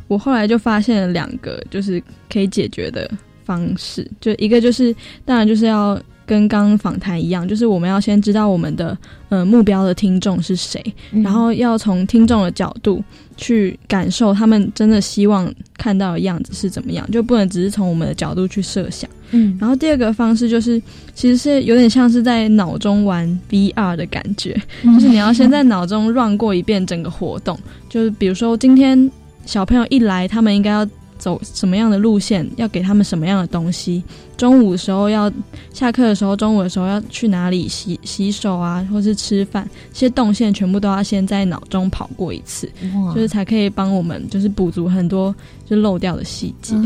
[0.07, 3.11] 我后来就发现了两个，就是可以解决的
[3.44, 4.94] 方式，就一个就是，
[5.25, 6.01] 当然就是要。
[6.29, 8.94] 跟刚刚访谈一样，就是我们要先知道我们的
[9.31, 13.03] 呃目标的听众是谁，然后要从听众的角度
[13.38, 19.09] 去感受他们真的希望看到的样子是怎么样，就不能只是从我们的角度去设想。
[19.31, 20.83] 嗯，然后第二个方式就是，
[21.14, 29.11] 其实是有点像是在脑中玩 VR 的感觉，就是你要先在脑中 run 过一遍整个活动，就是比如说今天
[29.46, 30.87] 小朋友一来，他们应该要。
[31.18, 34.02] 走什么样的路线，要给他们什么样的东西？
[34.37, 35.31] 中午的时候要
[35.72, 42.70] 下课的时候，中午的时候要去哪里洗洗手啊，或是吃饭，这些动线全部都要先在脑中跑过一次，
[43.14, 45.35] 就是才可以帮我们就是补足很多
[45.66, 46.76] 就漏掉的细节。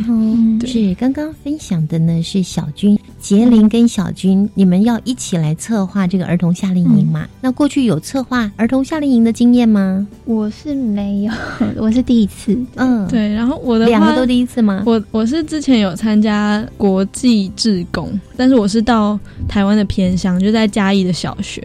[0.67, 7.25] 是刚刚分享的呢，是小军、杰林跟小军，你们要一起来策划这个儿童夏令营嘛？
[7.41, 10.05] 那过去有策划儿童夏令营的经验吗？
[10.25, 11.33] 我是没有，
[11.79, 12.59] 我是第一次。
[12.75, 13.33] 嗯，对。
[13.33, 14.83] 然后我的两个都第一次吗？
[14.85, 17.51] 我我是之前有参加国际。
[17.55, 21.63] 志工，但是我是到台湾的偏乡，就在嘉义的小学，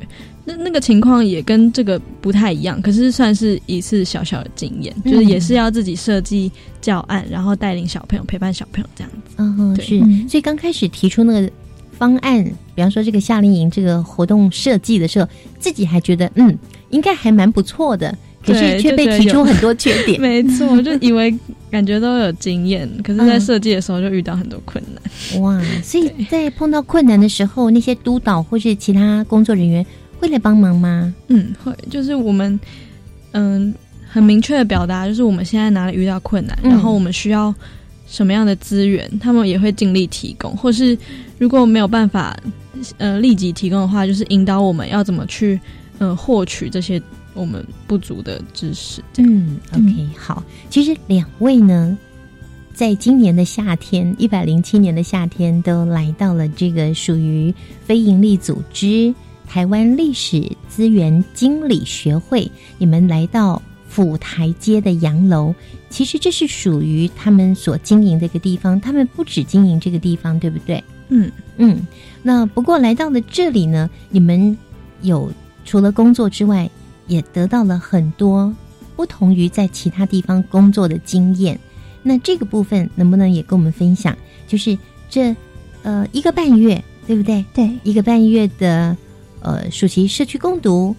[0.47, 9.35] 那那个情况也跟这个不太一样，可是算是一次小小的经验，就是也是要自己设计教案，然后带领小朋友陪伴小朋友这样子。
[9.35, 9.99] 嗯哼，是。
[10.29, 11.51] 所以刚开始提出那个
[11.91, 12.41] 方案，
[12.73, 15.27] 比方说这个夏令营这个活动设计的时候，
[15.59, 16.57] 自己还觉得嗯，
[16.91, 18.17] 应该还蛮不错的。
[18.45, 21.35] 可是却被提出很多缺点， 没错， 就以为
[21.69, 25.41] 感觉都有经验，可是，在设计的时候就遇到很多困难。
[25.41, 25.61] 哇！
[25.83, 29.85] 所以在碰到困难的时候，那些督导或是其他工作人员
[30.19, 31.13] 会来帮忙吗？
[31.27, 31.73] 嗯，会。
[31.89, 32.59] 就是我们
[33.31, 33.73] 嗯，
[34.07, 37.53] 很明确的表达，就是我们现在哪里遇到困难，然后我们需要
[38.07, 40.55] 什么样的资源，他们也会尽力提供。
[40.57, 40.97] 或是
[41.37, 42.37] 如果没有办法
[42.97, 45.59] 呃立即提供的话，就是引导我们要怎么去
[45.99, 47.01] 嗯获取这些。
[47.33, 48.99] 我们不足的知识。
[49.19, 50.43] 嗯，OK，好。
[50.71, 51.95] 其实两位呢，
[52.73, 57.53] 在今年的夏天，一百零七年的夏天，都来到了这个属于
[57.85, 59.13] 非营利组织
[59.47, 62.51] 台湾历史资源经理学会。
[62.77, 65.55] 你们来到府台街的洋楼，
[65.89, 68.79] 其实这是属于他们所经营的一个地方。
[68.79, 70.83] 他们不止经营这个地方，对不对？
[71.09, 71.87] 嗯嗯。
[72.21, 74.57] 那不过来到了这里呢，你们
[75.01, 75.31] 有
[75.65, 76.69] 除了工作之外。
[77.07, 78.53] 也得到了很多
[78.97, 81.57] 不同于在其他地方工作的经验。
[82.03, 84.13] 那这个部分能不能也跟我们分享？
[84.45, 84.77] 就是
[85.09, 85.33] 这
[85.83, 87.45] 呃一个半月，对不对？
[87.53, 88.97] 对，一个半月的
[89.47, 90.95] 呃暑期社区共读，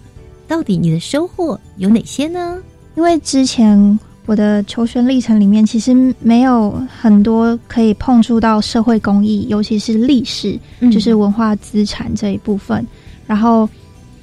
[0.47, 2.57] 到底你的收获有哪些呢？
[2.95, 10.59] 因为之前我的求学历程里面，其实没有很多可以碰触到社会公益，尤其是历史，
[10.91, 12.85] 就是文化资产这一部分。
[13.27, 13.69] 然后。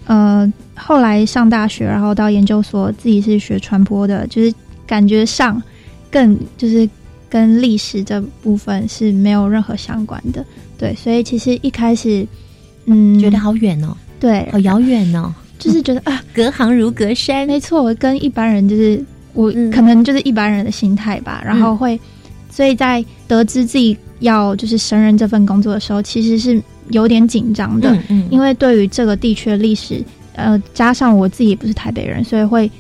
[0.09, 0.47] 呃，
[0.77, 4.55] 后来上大学，然后到研究所，自己是学传播的，就是
[4.87, 5.61] 感觉上
[6.13, 6.89] 更就是
[7.29, 10.47] 跟历史这部分是没有任何相关的。
[10.79, 12.25] 对，所以其实一开始，
[12.85, 13.97] 嗯，觉得好远哦。
[14.19, 17.47] 对，好遥远哦，就是觉得啊， 隔行如隔山。
[17.47, 19.03] 没错，跟一般人就是
[19.35, 21.99] 我可能就是一般人的心态吧，然后会，
[22.51, 30.03] 所以在得知自己要就是胜任这份工作的时候，其实是有点紧张的，嗯因为对于这个地区的历史，
[30.35, 32.71] 呃，加上我自己也不是台北人，所以会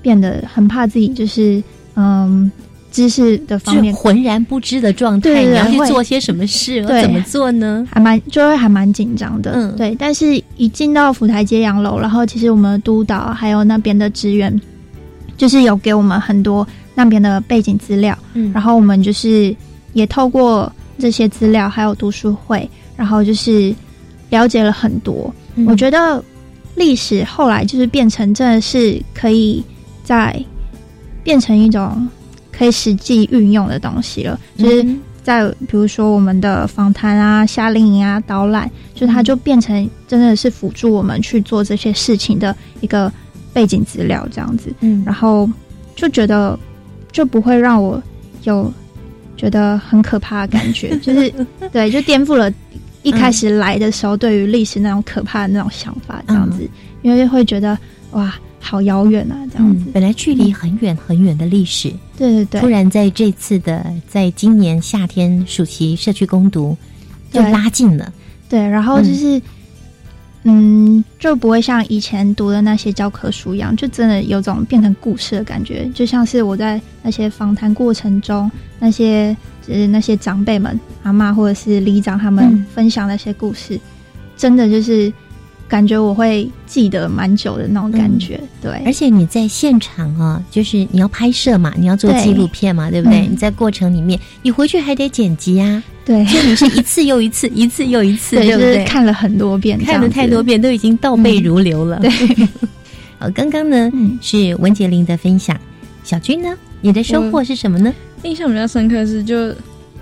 [0.00, 1.62] 变得很怕自己就是
[1.94, 2.50] 嗯。
[2.96, 6.82] 知识的方面浑然不知的状态，你要去做些什么事？
[6.86, 7.86] 对，怎么做呢？
[7.92, 9.50] 还蛮就会还蛮紧张的。
[9.54, 9.94] 嗯，对。
[9.98, 14.58] 但是一进到府台街洋楼，然后其实我们督导还有那边的职员，
[15.36, 18.16] 就是有给我们很多那边的背景资料。
[18.32, 19.54] 嗯，然后我们就是
[19.92, 22.66] 也透过这些资料，还有读书会，
[22.96, 23.74] 然后就是
[24.30, 25.30] 了解了很多。
[25.56, 26.24] 嗯、我觉得
[26.76, 29.62] 历史后来就是变成真的是可以
[30.02, 30.34] 在
[31.22, 32.08] 变成一种。
[32.56, 34.86] 可以实际运用的东西了，就是
[35.22, 43.12] 在比如说我们的访谈啊、夏令营啊、导览，就它就变成真的是辅助我们去做这些事情的一个
[43.52, 44.72] 背景资料这样子。
[44.80, 45.48] 嗯，然后
[45.94, 46.58] 就觉得
[47.12, 48.02] 就不会让我
[48.44, 48.72] 有
[49.36, 51.30] 觉得很可怕的感觉， 就是
[51.70, 52.50] 对，就颠覆了
[53.02, 56.66] 一开始来的时候对于历史那种可怕的那种想法这样子，
[57.02, 57.76] 因为会觉得
[58.12, 58.34] 哇。
[58.60, 59.84] 好遥远啊，这样子。
[59.92, 62.60] 本来距离很远很远的历史，对对对。
[62.60, 66.76] 突然在这次的，在今年夏天暑期社区攻读，
[67.30, 68.12] 就拉近了。
[68.48, 69.40] 对，然后就是，
[70.44, 78.50] 嗯，就不会像以前读的那些教科书一样，就真的有种变成故事的感觉，就像是我在那些访谈过程中，
[78.80, 79.36] 那些
[79.66, 83.78] 就是那些长辈们、阿妈或者是里长他们分享那些故事，
[84.36, 85.12] 真的就是。
[85.68, 88.80] 感觉我会记得蛮久的那种感觉，对。
[88.84, 93.26] 而且你在现场啊，就是你要拍摄嘛，你要做纪录片嘛，对不对？
[93.26, 96.24] 你在过程里面，你回去还得剪辑啊，对。
[96.26, 98.84] 所以你是一次又一次，一次又一次， 对不对？
[98.84, 101.98] 看了很多遍，看了太多遍，都已经倒背如流了。
[101.98, 102.10] 对。
[103.18, 103.90] 好，刚刚呢
[104.20, 105.58] 是文杰玲的分享，
[106.04, 107.92] 小军呢，你的收获是什么呢？
[108.22, 109.52] 印象比较深刻是就，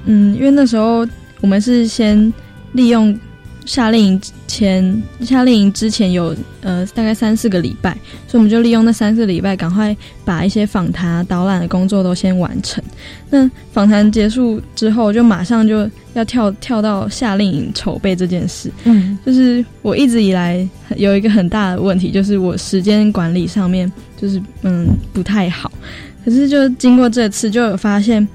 [0.04, 1.06] 嗯，因为那时候
[1.40, 2.30] 我们是先
[2.72, 3.18] 利用。
[3.64, 7.92] 夏令营前，夏令营之前有呃大概三四个礼拜，
[8.28, 12.82] 所以我们就利用那三四个礼拜，赶快把一些访谈、导览的工作都先完成。
[13.30, 18.70] 那访谈结束之后，就马上就要跳跳到夏令营筹备这件事。
[18.84, 23.90] 嗯，就是我一直以来有一个很大的问题，就是我时间管理上面
[24.20, 25.72] 就是嗯不太好。
[26.24, 28.26] 可是就经过这次，就有发现，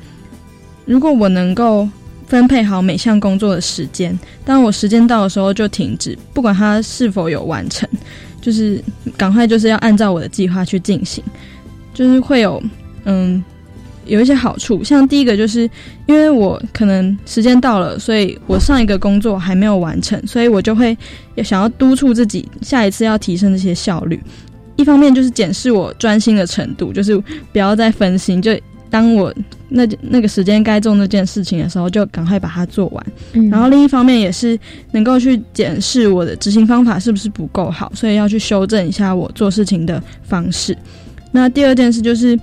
[0.86, 1.88] 如果我能够。
[2.30, 7.90] 分配好每项工作的时间，当我时间到的时候就停止，不管它是否有完成，
[8.40, 8.82] 就是
[9.18, 11.24] 赶快就是要按照我的计划去进行，
[11.92, 12.62] 就是会有
[13.06, 13.44] 嗯
[14.06, 15.68] 有一些好处，像第一个就是
[16.06, 20.96] 因为我可能时间到了，所以我上一个工作还没有完成，所以我就会
[21.44, 24.22] 想要督促自己下一次要提升这些效率，
[24.76, 27.18] 一方面就是检视我专心的程度，就是
[27.52, 28.52] 不要再分心，就。
[28.90, 29.34] 当我
[29.70, 33.06] 那那个时间该做那件事情的时候，就赶快把它做完。
[33.34, 34.58] 嗯，然后另一方面也是
[34.92, 40.76] 能够去检视我的执行方法是不是不够好，所以要去修正一下我做事情的方式。
[41.32, 42.40] 那第二件事就是，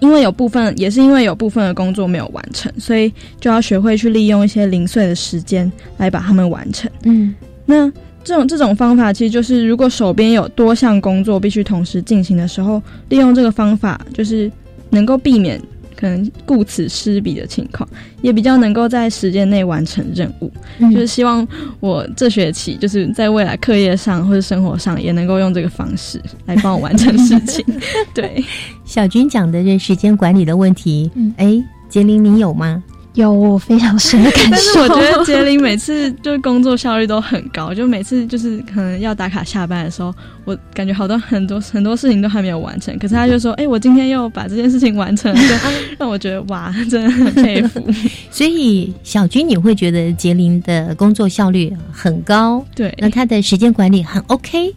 [0.00, 3.10] 因为有部分也是因为有部分的工作没有完成，所以
[3.40, 6.90] 就要学会去利用一些零碎的时间来把它们完成。
[7.04, 7.90] 嗯，那
[8.22, 14.52] 这种这种方法其实就是，如果手边有多项工作必须同时进行的时候，利用这个方法就是。
[14.90, 15.60] 能够避免
[15.96, 17.88] 可能顾此失彼的情况，
[18.22, 20.50] 也比较能够在时间内完成任务。
[20.80, 21.46] 就是希望
[21.78, 27.64] 我这学期就是在未来课业上或者生活上也能够用这个方式来帮我完成事情。
[28.14, 28.42] 对，
[28.84, 32.82] 小军讲的这时间管理的问题，哎，杰林你有吗？
[33.14, 45.60] 有我非常深的感受， 但是我觉得杰林每次就是工作效率都很高，就每次就是可能要打卡下班的时候，我感觉好多很多很多事情都还没有完成，可是他就说：“哎，我今天又把这件事情完成了。
[45.98, 47.84] ”让我觉得哇，真的很佩服。
[48.30, 52.64] 所以小军，你会觉得杰林的工作效率很高？
[52.76, 54.72] 对，那他的时间管理很 OK。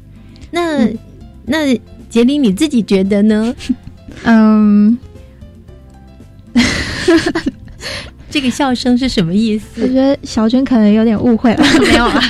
[0.49, 0.87] 那
[1.45, 1.79] 那
[2.09, 3.55] 杰林你自己觉得呢？
[4.23, 4.97] 嗯。
[8.33, 9.83] 这个笑声是什么意思？
[9.83, 12.21] 我觉得小娟可能有点误会了， 没有啊，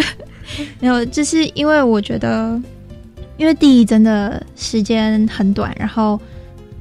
[0.78, 2.60] 没有，就是因为我觉得，
[3.38, 6.20] 因为第一真的时间很短，然后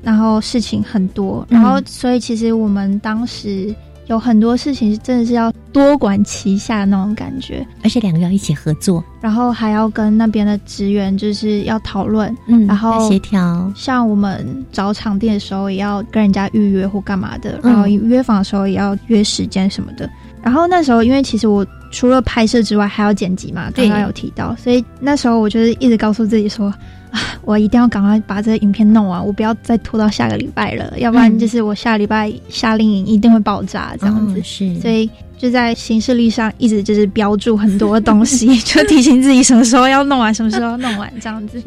[0.03, 3.73] 然后事情很多，然后所以其实我们当时。
[4.07, 13.71] 有很多事情是真的是要多管齐下那种感觉，而且两个要一起合作，然后还要跟那边的职员就是要讨论，嗯，然后协调。
[13.75, 20.09] 像我们找场地的时候，也要跟人家预约或干嘛的，然后约访的时候也要约时间什么的。
[20.43, 26.67] 然后那时候，因为其实我除了拍摄之外，还要剪辑嘛，刚刚有提到，所以那时候我就是一直告诉自己说，
[27.11, 34.41] 啊，我一定要赶快把这个影片弄完，我不要再拖到下个礼拜了，要不然就是我下礼拜夏令营一定会爆炸这样子。
[34.43, 41.61] 是，所以就在行事历上一直就是标注很多东西， 就提醒自己什么时候要弄完，什么时候弄完这样子。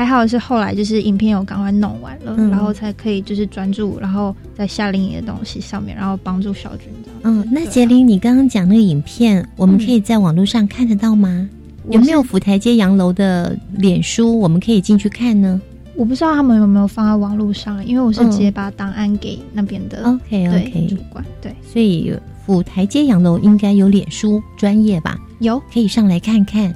[0.00, 7.20] 还好是后来就是影片有赶快弄完了，然后才可以就是专注，然后在夏令营的东西上面，然后帮助小军这样。
[7.24, 11.46] 嗯，那杰林，你刚刚讲那个影片，我们可以在网络上看得到吗？
[11.90, 15.60] 有没有府台街洋楼的脸书，我们可以进去看呢？
[15.94, 20.02] 我不知道他们有没有放在网络上，因为我是直接把档案给那边的。
[20.04, 22.10] OK OK，主管对，所以
[22.46, 25.18] 府台街洋楼应该有脸书专业吧？
[25.40, 26.74] 有，可以上来看看。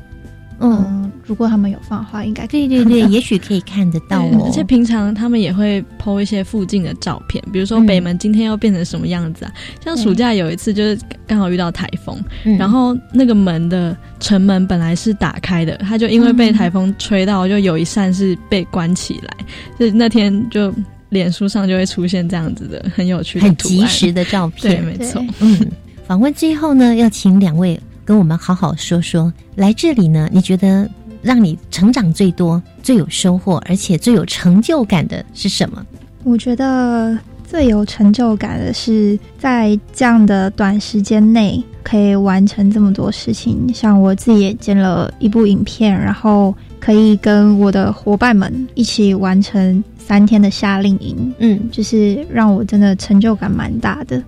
[0.65, 4.43] 嗯，如果他们有放的话，应该对对对， 也许可以看得到哦。
[4.47, 9.53] 而且平常他们也会 PO 一些附近的照片，比如说北门今天要变成什么样子啊？
[9.85, 12.19] 像暑假有一次就是刚好遇到台风，
[12.59, 19.37] 然后那个门的城门本来是打开的，它就因为被台风吹到，就有一扇是被关起来。
[19.79, 20.73] 就那天就
[21.11, 24.77] 脸书上就会出现这样子的很有趣的、很及时的照片。
[24.77, 25.25] 对，没错。
[25.41, 25.59] 嗯，
[26.07, 27.79] 访问最后呢，要请两位。
[28.05, 30.29] 跟我们好好说说，来这里呢？
[30.31, 30.89] 你觉得
[31.23, 35.85] 让你成长最多、最有收获，而且最有成就感的是什么？
[36.23, 43.73] 我觉得最有成就感的是在这样的短时间内可以完成这么多事情。
[43.73, 51.35] 像我自己也剪了一部影片，然后可以跟我的伙伴们一起完成三天的夏令营。
[51.39, 54.23] 嗯，就是让我真的成就感蛮大的，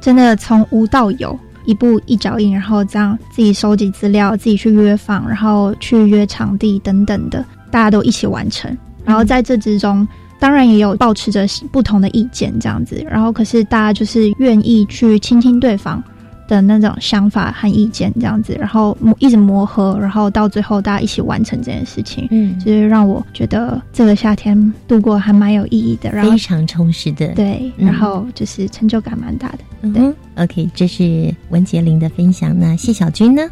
[0.00, 1.36] 真的从无到有。
[1.66, 8.74] 一步一脚印，然后这样自己收集资料，自己去约房，然后去约场地等等的，大家都一起完成。
[9.04, 10.06] 然后在这之中，
[10.38, 13.04] 当然也有保持着不同的意见这样子。
[13.08, 16.02] 然后可是大家就是愿意去倾听对方
[16.48, 22.26] 的那种想法和意见这样子，然后一直磨合，然后到最后大家一起完成这件事情。
[22.30, 27.28] 嗯，就是让我觉得这个夏天度过还蛮有意义的，然后非常充实的。
[27.34, 29.58] 对，然后就是成就感蛮大的。
[29.92, 30.14] 对。
[30.36, 32.58] OK，这是文杰林的分享。
[32.58, 33.42] 那谢小军呢？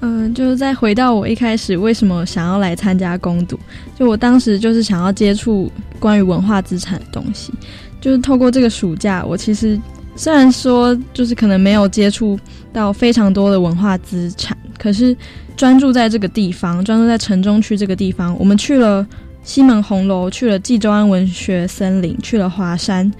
[0.00, 3.58] 嗯，就是再回到我一开始为什么想要来参加攻读，
[3.98, 7.52] 就我当时就是想要接触关于文化资产的东西。
[7.98, 9.80] 就是透过这个暑假，我其实
[10.16, 12.38] 虽然说就是可能没有接触
[12.72, 15.16] 到非常多的文化资产，可是
[15.56, 19.06] 专注在这个地方，专注在城中区这个地方，我们去了
[19.42, 23.12] 西门红楼，去了冀州安文学森林，去了华山，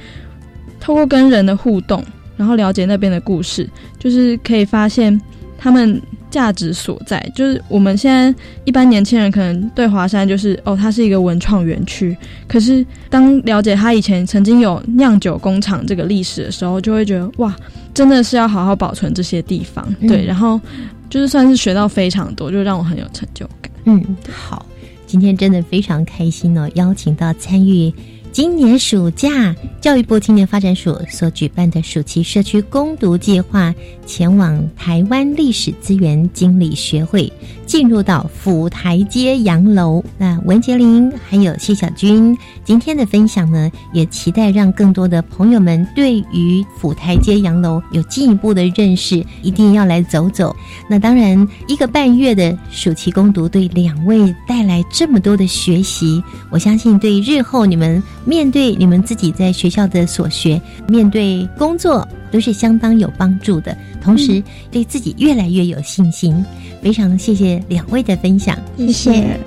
[0.80, 2.02] 透过跟人的互动。
[2.36, 3.66] 然后了解那边的故事，
[3.98, 5.18] 就是可以发现
[5.58, 6.00] 他们
[6.30, 7.20] 价值所在。
[7.34, 8.34] 就是我们现在
[8.64, 12.16] 一般年轻人可能对华山就是哦，它是一个文创园区。
[12.46, 17.54] 可是当了解它以前曾经有酿酒工厂这个历史的时候，就会觉得哇，
[17.94, 19.86] 真的是要好好保存这些地方。
[20.08, 20.60] 对，然后
[21.08, 23.70] 就是算是学到非常多，就让我很有成就感。
[23.84, 24.66] 嗯，好，
[25.06, 27.92] 今天真的非常开心哦，邀请到参与。
[28.36, 33.74] 今年暑假，教育部青年发展署所举办的暑期社区攻读计划，
[34.04, 37.32] 前往台湾历史资源经理学会，
[37.64, 40.04] 进入到府台街洋楼。
[40.18, 50.54] 那文杰林还有谢小军今天的分享呢，也期待让更多的朋友们对于府台街洋楼有进一步的认识，一定要来走走。
[50.90, 58.02] 那当然，一个半月的暑期攻读对两位带来这么多的学习，我相信对日后你们。
[58.26, 66.44] 面对你们自己在学校的所学，面对工作都是相当有帮助的，同时对自己越来越有信心。
[66.82, 69.40] 非常谢谢两位的分享，谢谢。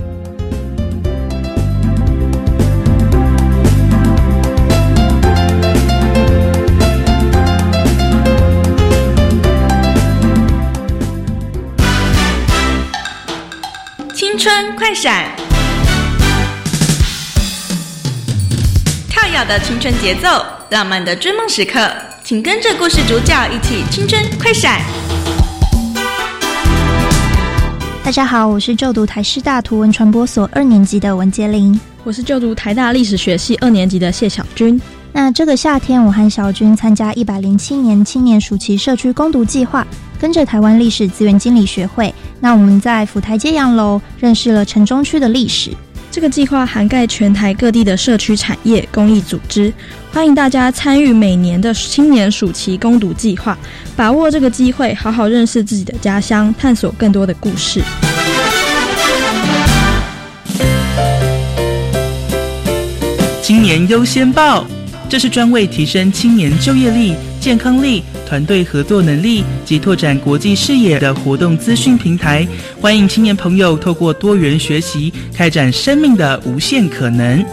[14.13, 15.38] 青春快闪。
[19.45, 20.27] 的青春节奏，
[20.69, 21.89] 浪漫的追梦时刻，
[22.23, 24.81] 请跟着故事主角一起青春快闪。
[28.03, 34.79] 大家好，我是就读台师大图文传播所二年级的文杰林，我是就读台大历史学系二年级的谢小军。
[35.11, 39.85] 那这个夏天，我和小军参加一百零七年青年暑期社区攻读计划，
[40.19, 45.71] 跟着台湾历史资源经理学会，那我们在府台街洋楼认识了城中区的历史。
[46.11, 49.71] 这个计划涵盖全台各地的社区产业、公益组织，
[50.11, 53.55] 欢迎大家参与每年的青年暑期攻读计划，
[53.95, 57.81] 把握这个机会，好好认识自己的家乡，探索更多的故事。
[63.43, 64.65] 青年优先报，
[65.07, 68.03] 这是专为提升青年就业力、健康力。
[68.27, 72.47] 团队合作能力及拓展国际视野的活动资讯平台，
[72.79, 77.43] 欢迎青年朋友透过多元学习，开展生命的无限可能。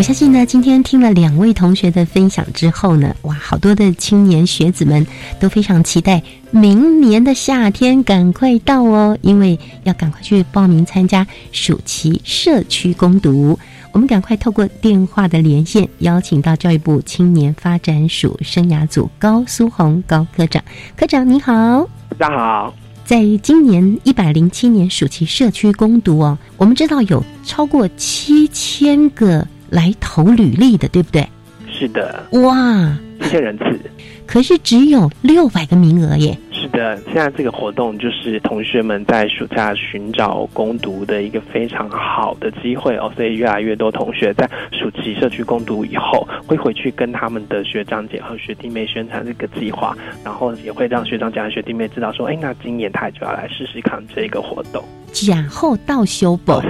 [0.00, 5.06] 我相信呢，今天听了两位同学的分享之后呢，哇，好多的青年学子们
[5.38, 13.58] 都非常期待明年的夏天赶快到哦，因为要赶快去报名参加暑期社区攻读。
[13.92, 20.64] 我们赶快透过电话的连线，邀请到教育部青年发展署生涯组高苏红高科长。
[20.96, 21.86] 科长你好，
[22.16, 22.74] 大家好。
[23.04, 29.46] 在今年一百零七年暑期社区攻读哦，我们知道有超过七千个。
[29.70, 31.26] 来投履历的，对不对？
[31.72, 33.80] 是的，哇，一千人次，
[34.26, 36.36] 可是只有六百个名额耶。
[36.60, 54.84] 是的，现在这个活动就是同学们在暑假寻找攻读的一个非常好的机会哦，所以越来越多同学在暑期社区攻读以后，会回去跟他们的学长姐和学弟妹宣传这个计划，然后也会让学长姐和学弟妹知道说，哎，那今年他就要来试试看这个活动。
[55.12, 56.60] 假后到修补，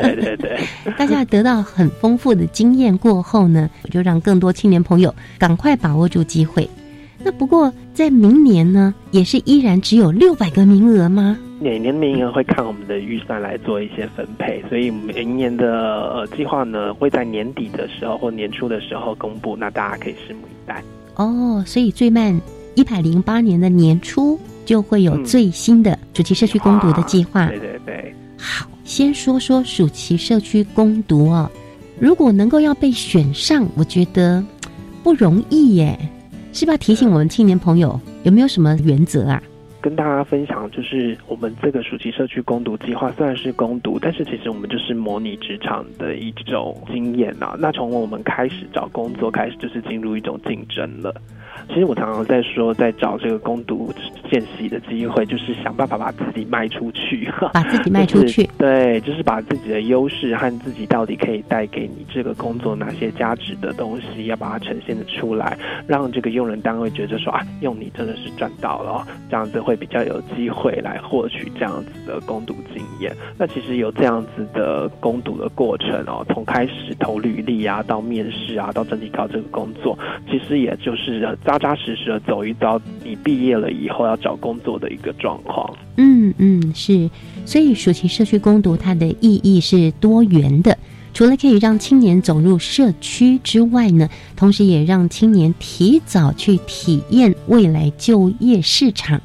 [0.00, 0.58] 对对对，
[0.96, 6.68] 大家得到很丰富的经验过后呢，就让更多青年朋友赶快把握住机会。
[7.22, 11.36] 那不过在明年呢，也是依然只有六百个名额吗？
[11.60, 15.66] 每年名额会看我们的预算来做一些分配，所以明年的
[16.14, 20.82] 呃计划呢会在年底的时候或年初的时候公布，那大家可以拭目以待。
[21.16, 22.40] 哦，所以最慢
[22.74, 24.38] 一百零八年的年初。
[24.68, 27.46] 就会有最新的暑期社区攻读的计划。
[27.46, 31.50] 对对对，好，先说说暑期社区攻读哦。
[31.98, 34.44] 如果能够要被选上，我觉得
[35.02, 35.98] 不容易耶。
[36.52, 39.42] 是不要提醒我们青年朋友有没有什么原则啊？
[39.80, 47.56] 跟大家分享，就是我们这个暑期社区攻读计划虽然是攻读，但是其实我们就是模拟职场的一种经验啊。
[47.58, 51.14] 那从我们开始找工作开始，就是进入一种竞争了。
[51.68, 53.92] 其实我常常在说，在找这个攻读
[54.30, 58.48] 见习的机会，就是想办法把自己卖出去， 把自己卖出去。
[58.56, 73.14] 对，就是把自己的优势和自己到底可以带给你这个工作哪些价值的东西，要把它呈现的出来，让这个用人单位觉得说啊，用你真的是赚到了，这样子会比较有机会来获取这样子的攻读经验。
[73.36, 79.98] 那其实有这样子的攻读的过程哦，从开始投履历啊，到面试啊，到整体搞这个工作，
[80.30, 81.58] 其实也就是扎。
[81.58, 85.76] 扎扎实实的走一遭，你毕业了以后要找工作的一个状况。
[85.96, 87.10] 嗯嗯，是。
[87.44, 90.78] 所以暑期社区攻读它的意义是多元的，
[91.12, 99.20] 除了可以让青年走入社区之外呢，同时也让青年提早去体验未来就业市场。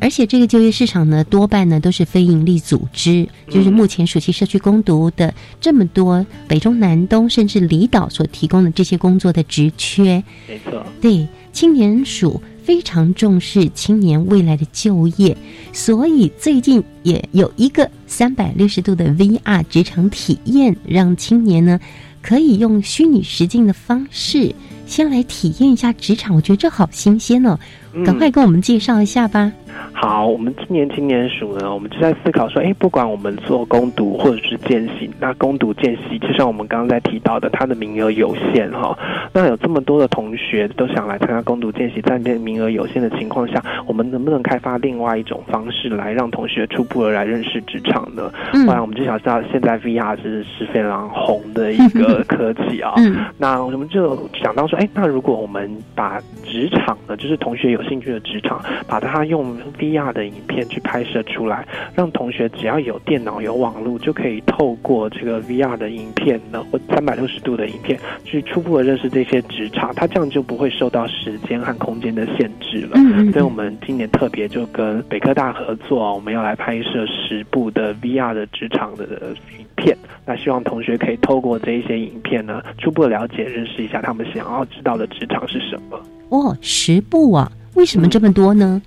[0.00, 10.22] 而且这个就业市场呢，多半呢都是非营利组织，就是目前暑期社区攻读的这么多北中南东甚至离岛所提供的这些工作的职缺。
[10.48, 11.26] 没错，对。
[11.50, 15.34] 青年署非常重视青年未来的就业，
[15.72, 21.80] 所以最近也有一个三百六十度的 VR 职场体验，让青年呢
[22.20, 24.54] 可以用虚拟实境的方式
[24.86, 26.36] 先来体验一下职场。
[26.36, 27.58] 我觉得这好新鲜哦，
[28.04, 29.52] 赶快跟我们介绍一下吧。
[29.92, 38.96] 好，我们今年青年署呢，我们就在思考说，哎，不管我们做攻读或者是见习，那攻读见习，就像我们刚刚在提到的，它的名额有限哈。
[39.32, 48.32] 那有这么多的同学都想来参加攻读见习，在名额有限的情况下，我们能不能开发另外一种方式来让同学初步的来认识职场呢？
[48.52, 52.92] 嗯，不然我们就想知道，现在 VR 是是非常红的一个科技啊。
[52.98, 69.94] 嗯，那我们就想到说，哎，那如果我们把职场呢，就是同学有兴趣的职场，把它用 VR 的影片去拍摄出来，让同学只要有电脑有网络，就可以透过这个 VR 的影片呢，或三百六十度的影片，去初步的认识这些职场。
[69.94, 72.98] 他这样就不会受到时间和空间的限制了。
[73.32, 79.04] 所以，我们今年特别就跟北科大合作，我们要来拍摄十部的 VR 的职场的
[79.58, 79.96] 影片。
[80.26, 86.00] 那希望同学可以透过这一些影片呢，初步了解、认识一下他们想要知道的职场是什么。
[86.28, 88.82] 哦，十部啊，为什么这么多呢？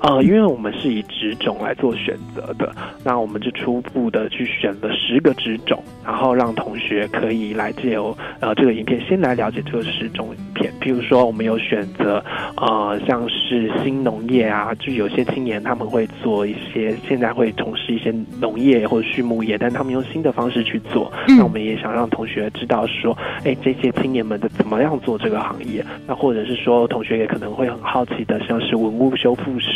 [0.00, 2.74] 呃，因为我们是以植种来做选择的，
[3.04, 10.72] 那我们就初步的去选了十个植种，然后让同学可以来借由呃这个影片先来了解这个十种影片。
[10.80, 12.22] 譬如说，我们有选择
[12.56, 21.12] 呃像是新农业啊，就有些青年他们会做一些，现在会从事一些农业或者畜牧业，但他们用新的方式去做。
[21.26, 25.84] 那我们也想让同学知道说，哎，这些青年们的怎么样做这个行业？
[26.06, 29.75] 那或者是说，同学也可能会很好奇的，像是文物修复师。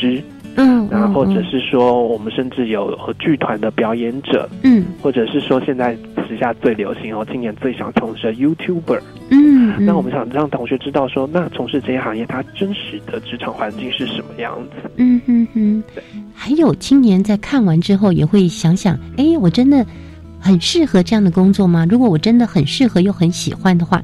[0.57, 5.97] 嗯，然后或者是说，我们甚至有剧团的表演者，嗯，或者是说现在
[6.27, 9.01] 时下最流行哦，今年最想从事的 YouTuber。
[9.31, 14.91] 嗯，那我们想让同学知道说，那从事这些行业，它真实的职场环境是什么样子？
[14.97, 15.83] 嗯哼哼。
[16.35, 19.87] 还有青年在看完之后也会想想，哎，我真的
[20.41, 21.87] 很适合这样的工作吗？
[21.89, 24.03] 如果我真的很适合又很喜欢的话，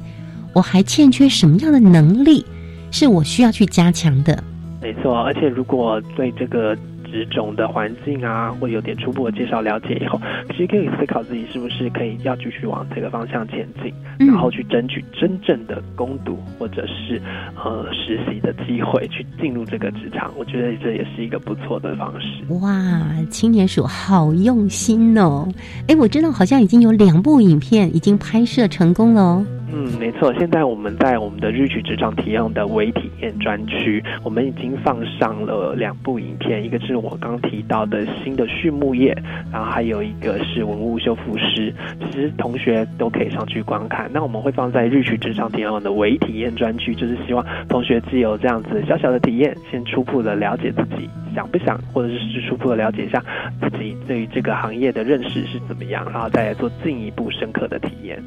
[0.53, 2.45] 我还欠缺什么样的能力
[2.89, 4.41] 是我需要去加强的？
[4.81, 6.77] 没错，而且如果对这个。
[7.09, 10.19] 职种的环境啊，会有点初步的介绍了解以后，
[10.49, 13.93] 其实可以思考自己是不是可以要继续往这个方向前进，
[14.27, 17.21] 然后去争取真正的攻读或者是
[17.55, 20.33] 呃实习的机会，去进入这个职场。
[20.37, 22.43] 我觉得这也是一个不错的方式。
[22.55, 25.47] 哇，青年署好用心哦！
[25.87, 29.45] 哎，我知道好像已经有两部影片已经拍摄成功了哦。
[29.69, 30.33] 嗯，没错。
[30.39, 39.15] 现在我们在我们的日曲职场体验的微体验专区，我们已经放上了两部影片，一个是我刚提到的新的畜牧业，
[39.51, 41.73] 然后还有一个是文物修复师。
[41.99, 44.09] 其实同学都可以上去观看。
[44.13, 53.21] 那我们会放在日曲职场体验的微体验专区，就是希望同学既有这样子小小的体验，先初步的了解自己想不想，或者是初步的了解一下
[53.61, 58.23] 自己对于这个行业的认识是怎么样，然后再来做进一步深刻的体验。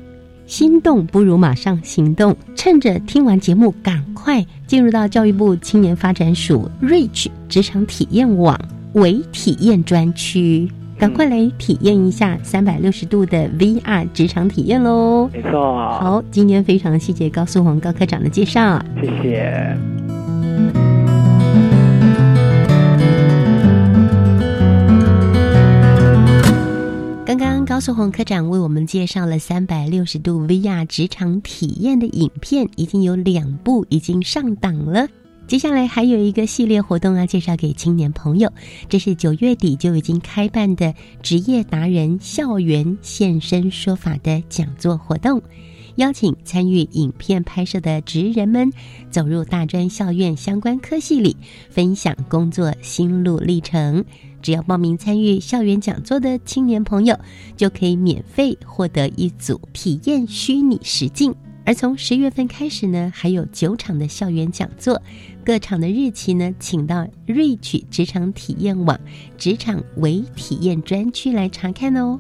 [0.51, 8.61] 心动不如马上行动，趁着听完节目，赶快进入到教育部青年发展署 Reach 职场体验网
[8.95, 15.31] 为体验专区，赶快来体验一下三百六十度的 VR 职场体验喽！
[15.33, 19.79] 没错，好，今天非常谢谢高素宏高科长的介绍，谢谢。
[27.71, 35.07] 高素红科长为我们介绍了三百六十度 VR 职场体验的影片，已经有两部已经上档了。
[35.47, 38.53] 接下来还有一个系列活动要介绍给青年朋友，
[38.89, 40.93] 这是九月底就已经开办的
[41.23, 45.41] 职业达人校园现身说法的讲座活动，
[45.95, 48.69] 邀请参与影片拍摄的职人们
[49.13, 51.37] 走入大专校院相关科系里，
[51.71, 54.05] 分享工作心路历程。
[54.43, 57.19] 只要报名参与校园讲座的青年朋友，
[57.57, 61.35] 就可以免费获得一组体验虚拟实境。
[61.65, 65.01] 而从十月份开始呢，还有九场的校园讲座，
[65.45, 68.99] 各场的日期呢，请到 rich 职场体验网
[69.37, 72.19] 职场微体验专区来查看哦。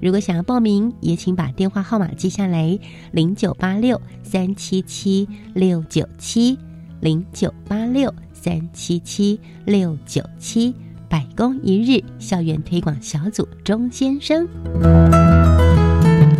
[0.00, 2.78] 如果想要报名，也请把电话号码记下来：
[3.12, 6.58] 零九八六三七七六九七
[7.00, 10.74] 零九八六三七七六九七。
[11.08, 14.46] 百工一日校园推广小组钟先生，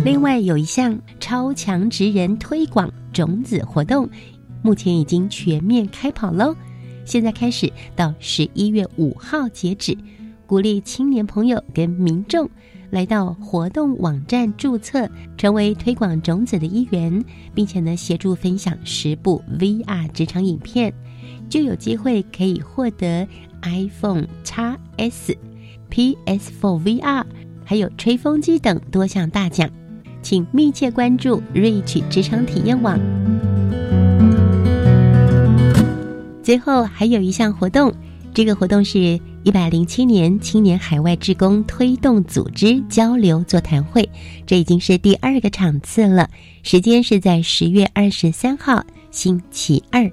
[0.03, 4.09] 另外有一项超强职人推广种子活动，
[4.61, 6.55] 目前已经全面开跑喽。
[7.05, 9.97] 现在开始到十一月五号截止，
[10.45, 12.49] 鼓励青年朋友跟民众
[12.89, 20.93] 来到活动网站注册，成为推广种子的一员，并且呢协助分享十部 VR 职场影片，
[21.49, 23.25] 就有机会可以获得。
[23.67, 25.37] iPhone x S、
[25.91, 27.23] PS4 VR，
[27.63, 29.69] 还有吹风机等多项大奖，
[30.21, 32.99] 请密切关注 Reach 职场体验网。
[36.41, 37.93] 最后还有一项活动，
[38.33, 44.09] 这个活动是一百零七年青年海外职工推动组织交流座谈会，
[44.45, 46.29] 这已经是第二个场次了，
[46.63, 50.09] 时间是在十月二十三号星期二。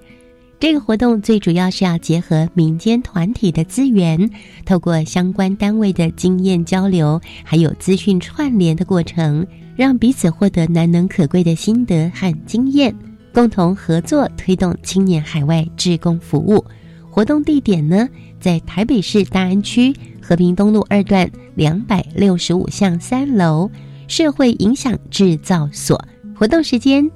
[0.64, 4.30] 这个活动最主要是要结合民间团体的资源，
[4.64, 9.46] 透过相关单位的经验交流，还有资讯串联的过程，
[9.76, 12.96] 让彼此获得难能可贵的心得和经验，
[13.30, 16.64] 共同合作推动青年海外志工服务。
[17.10, 18.08] 活动地点呢，
[18.40, 23.70] 在台北市大安区和平东路二段两百六十五巷三楼
[24.08, 26.02] 社会影响制造所。
[26.34, 27.06] 活动时间。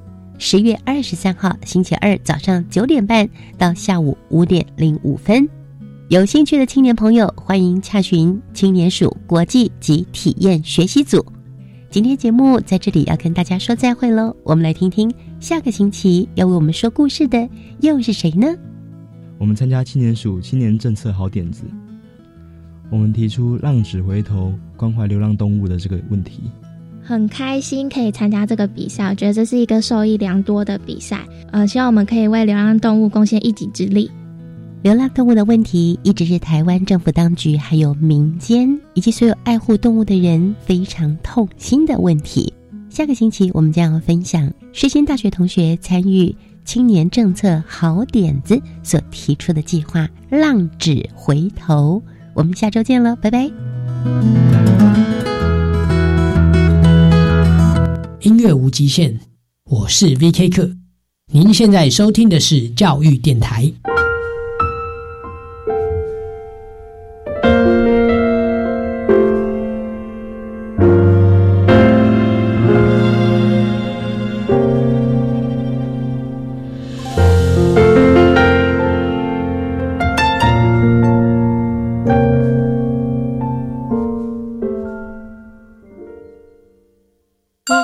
[0.40, 3.28] 十月二十三号星期二早上九点半
[3.58, 5.46] 到下午五点零五分，
[6.08, 11.24] 有兴趣的青年朋友欢迎洽询青年署国际及体验学习组。
[11.90, 17.48] 今天节目在这里要跟大家说再会喽，我们来听听下个星期要为我们说故事的
[17.80, 18.46] 又是谁呢？
[19.38, 21.64] 我们参加青年署青年政策好点子，
[22.90, 26.42] 我们提出浪子回头关怀流浪动物的这个问题。
[27.08, 31.24] 很开心可以参加这个比赛，我觉得这是一个受益良多的比赛。
[31.50, 34.10] 呃，希望我们可以为流浪动物贡献一己之力。
[34.82, 42.52] 流浪动物的问题一直是台湾政府当局、还有民间以及所有爱护动物的人非常痛心的问题。
[42.90, 46.36] 下个星期我们将要分享世新大学同学参与
[46.66, 52.02] 青年政策好点子所提出的计划“浪子回头”。
[52.36, 53.50] 我们下周见了，拜拜。
[58.22, 59.16] 音乐无极限，
[59.64, 60.68] 我是 V.K 课。
[61.32, 63.72] 您现在收听的是教育电台。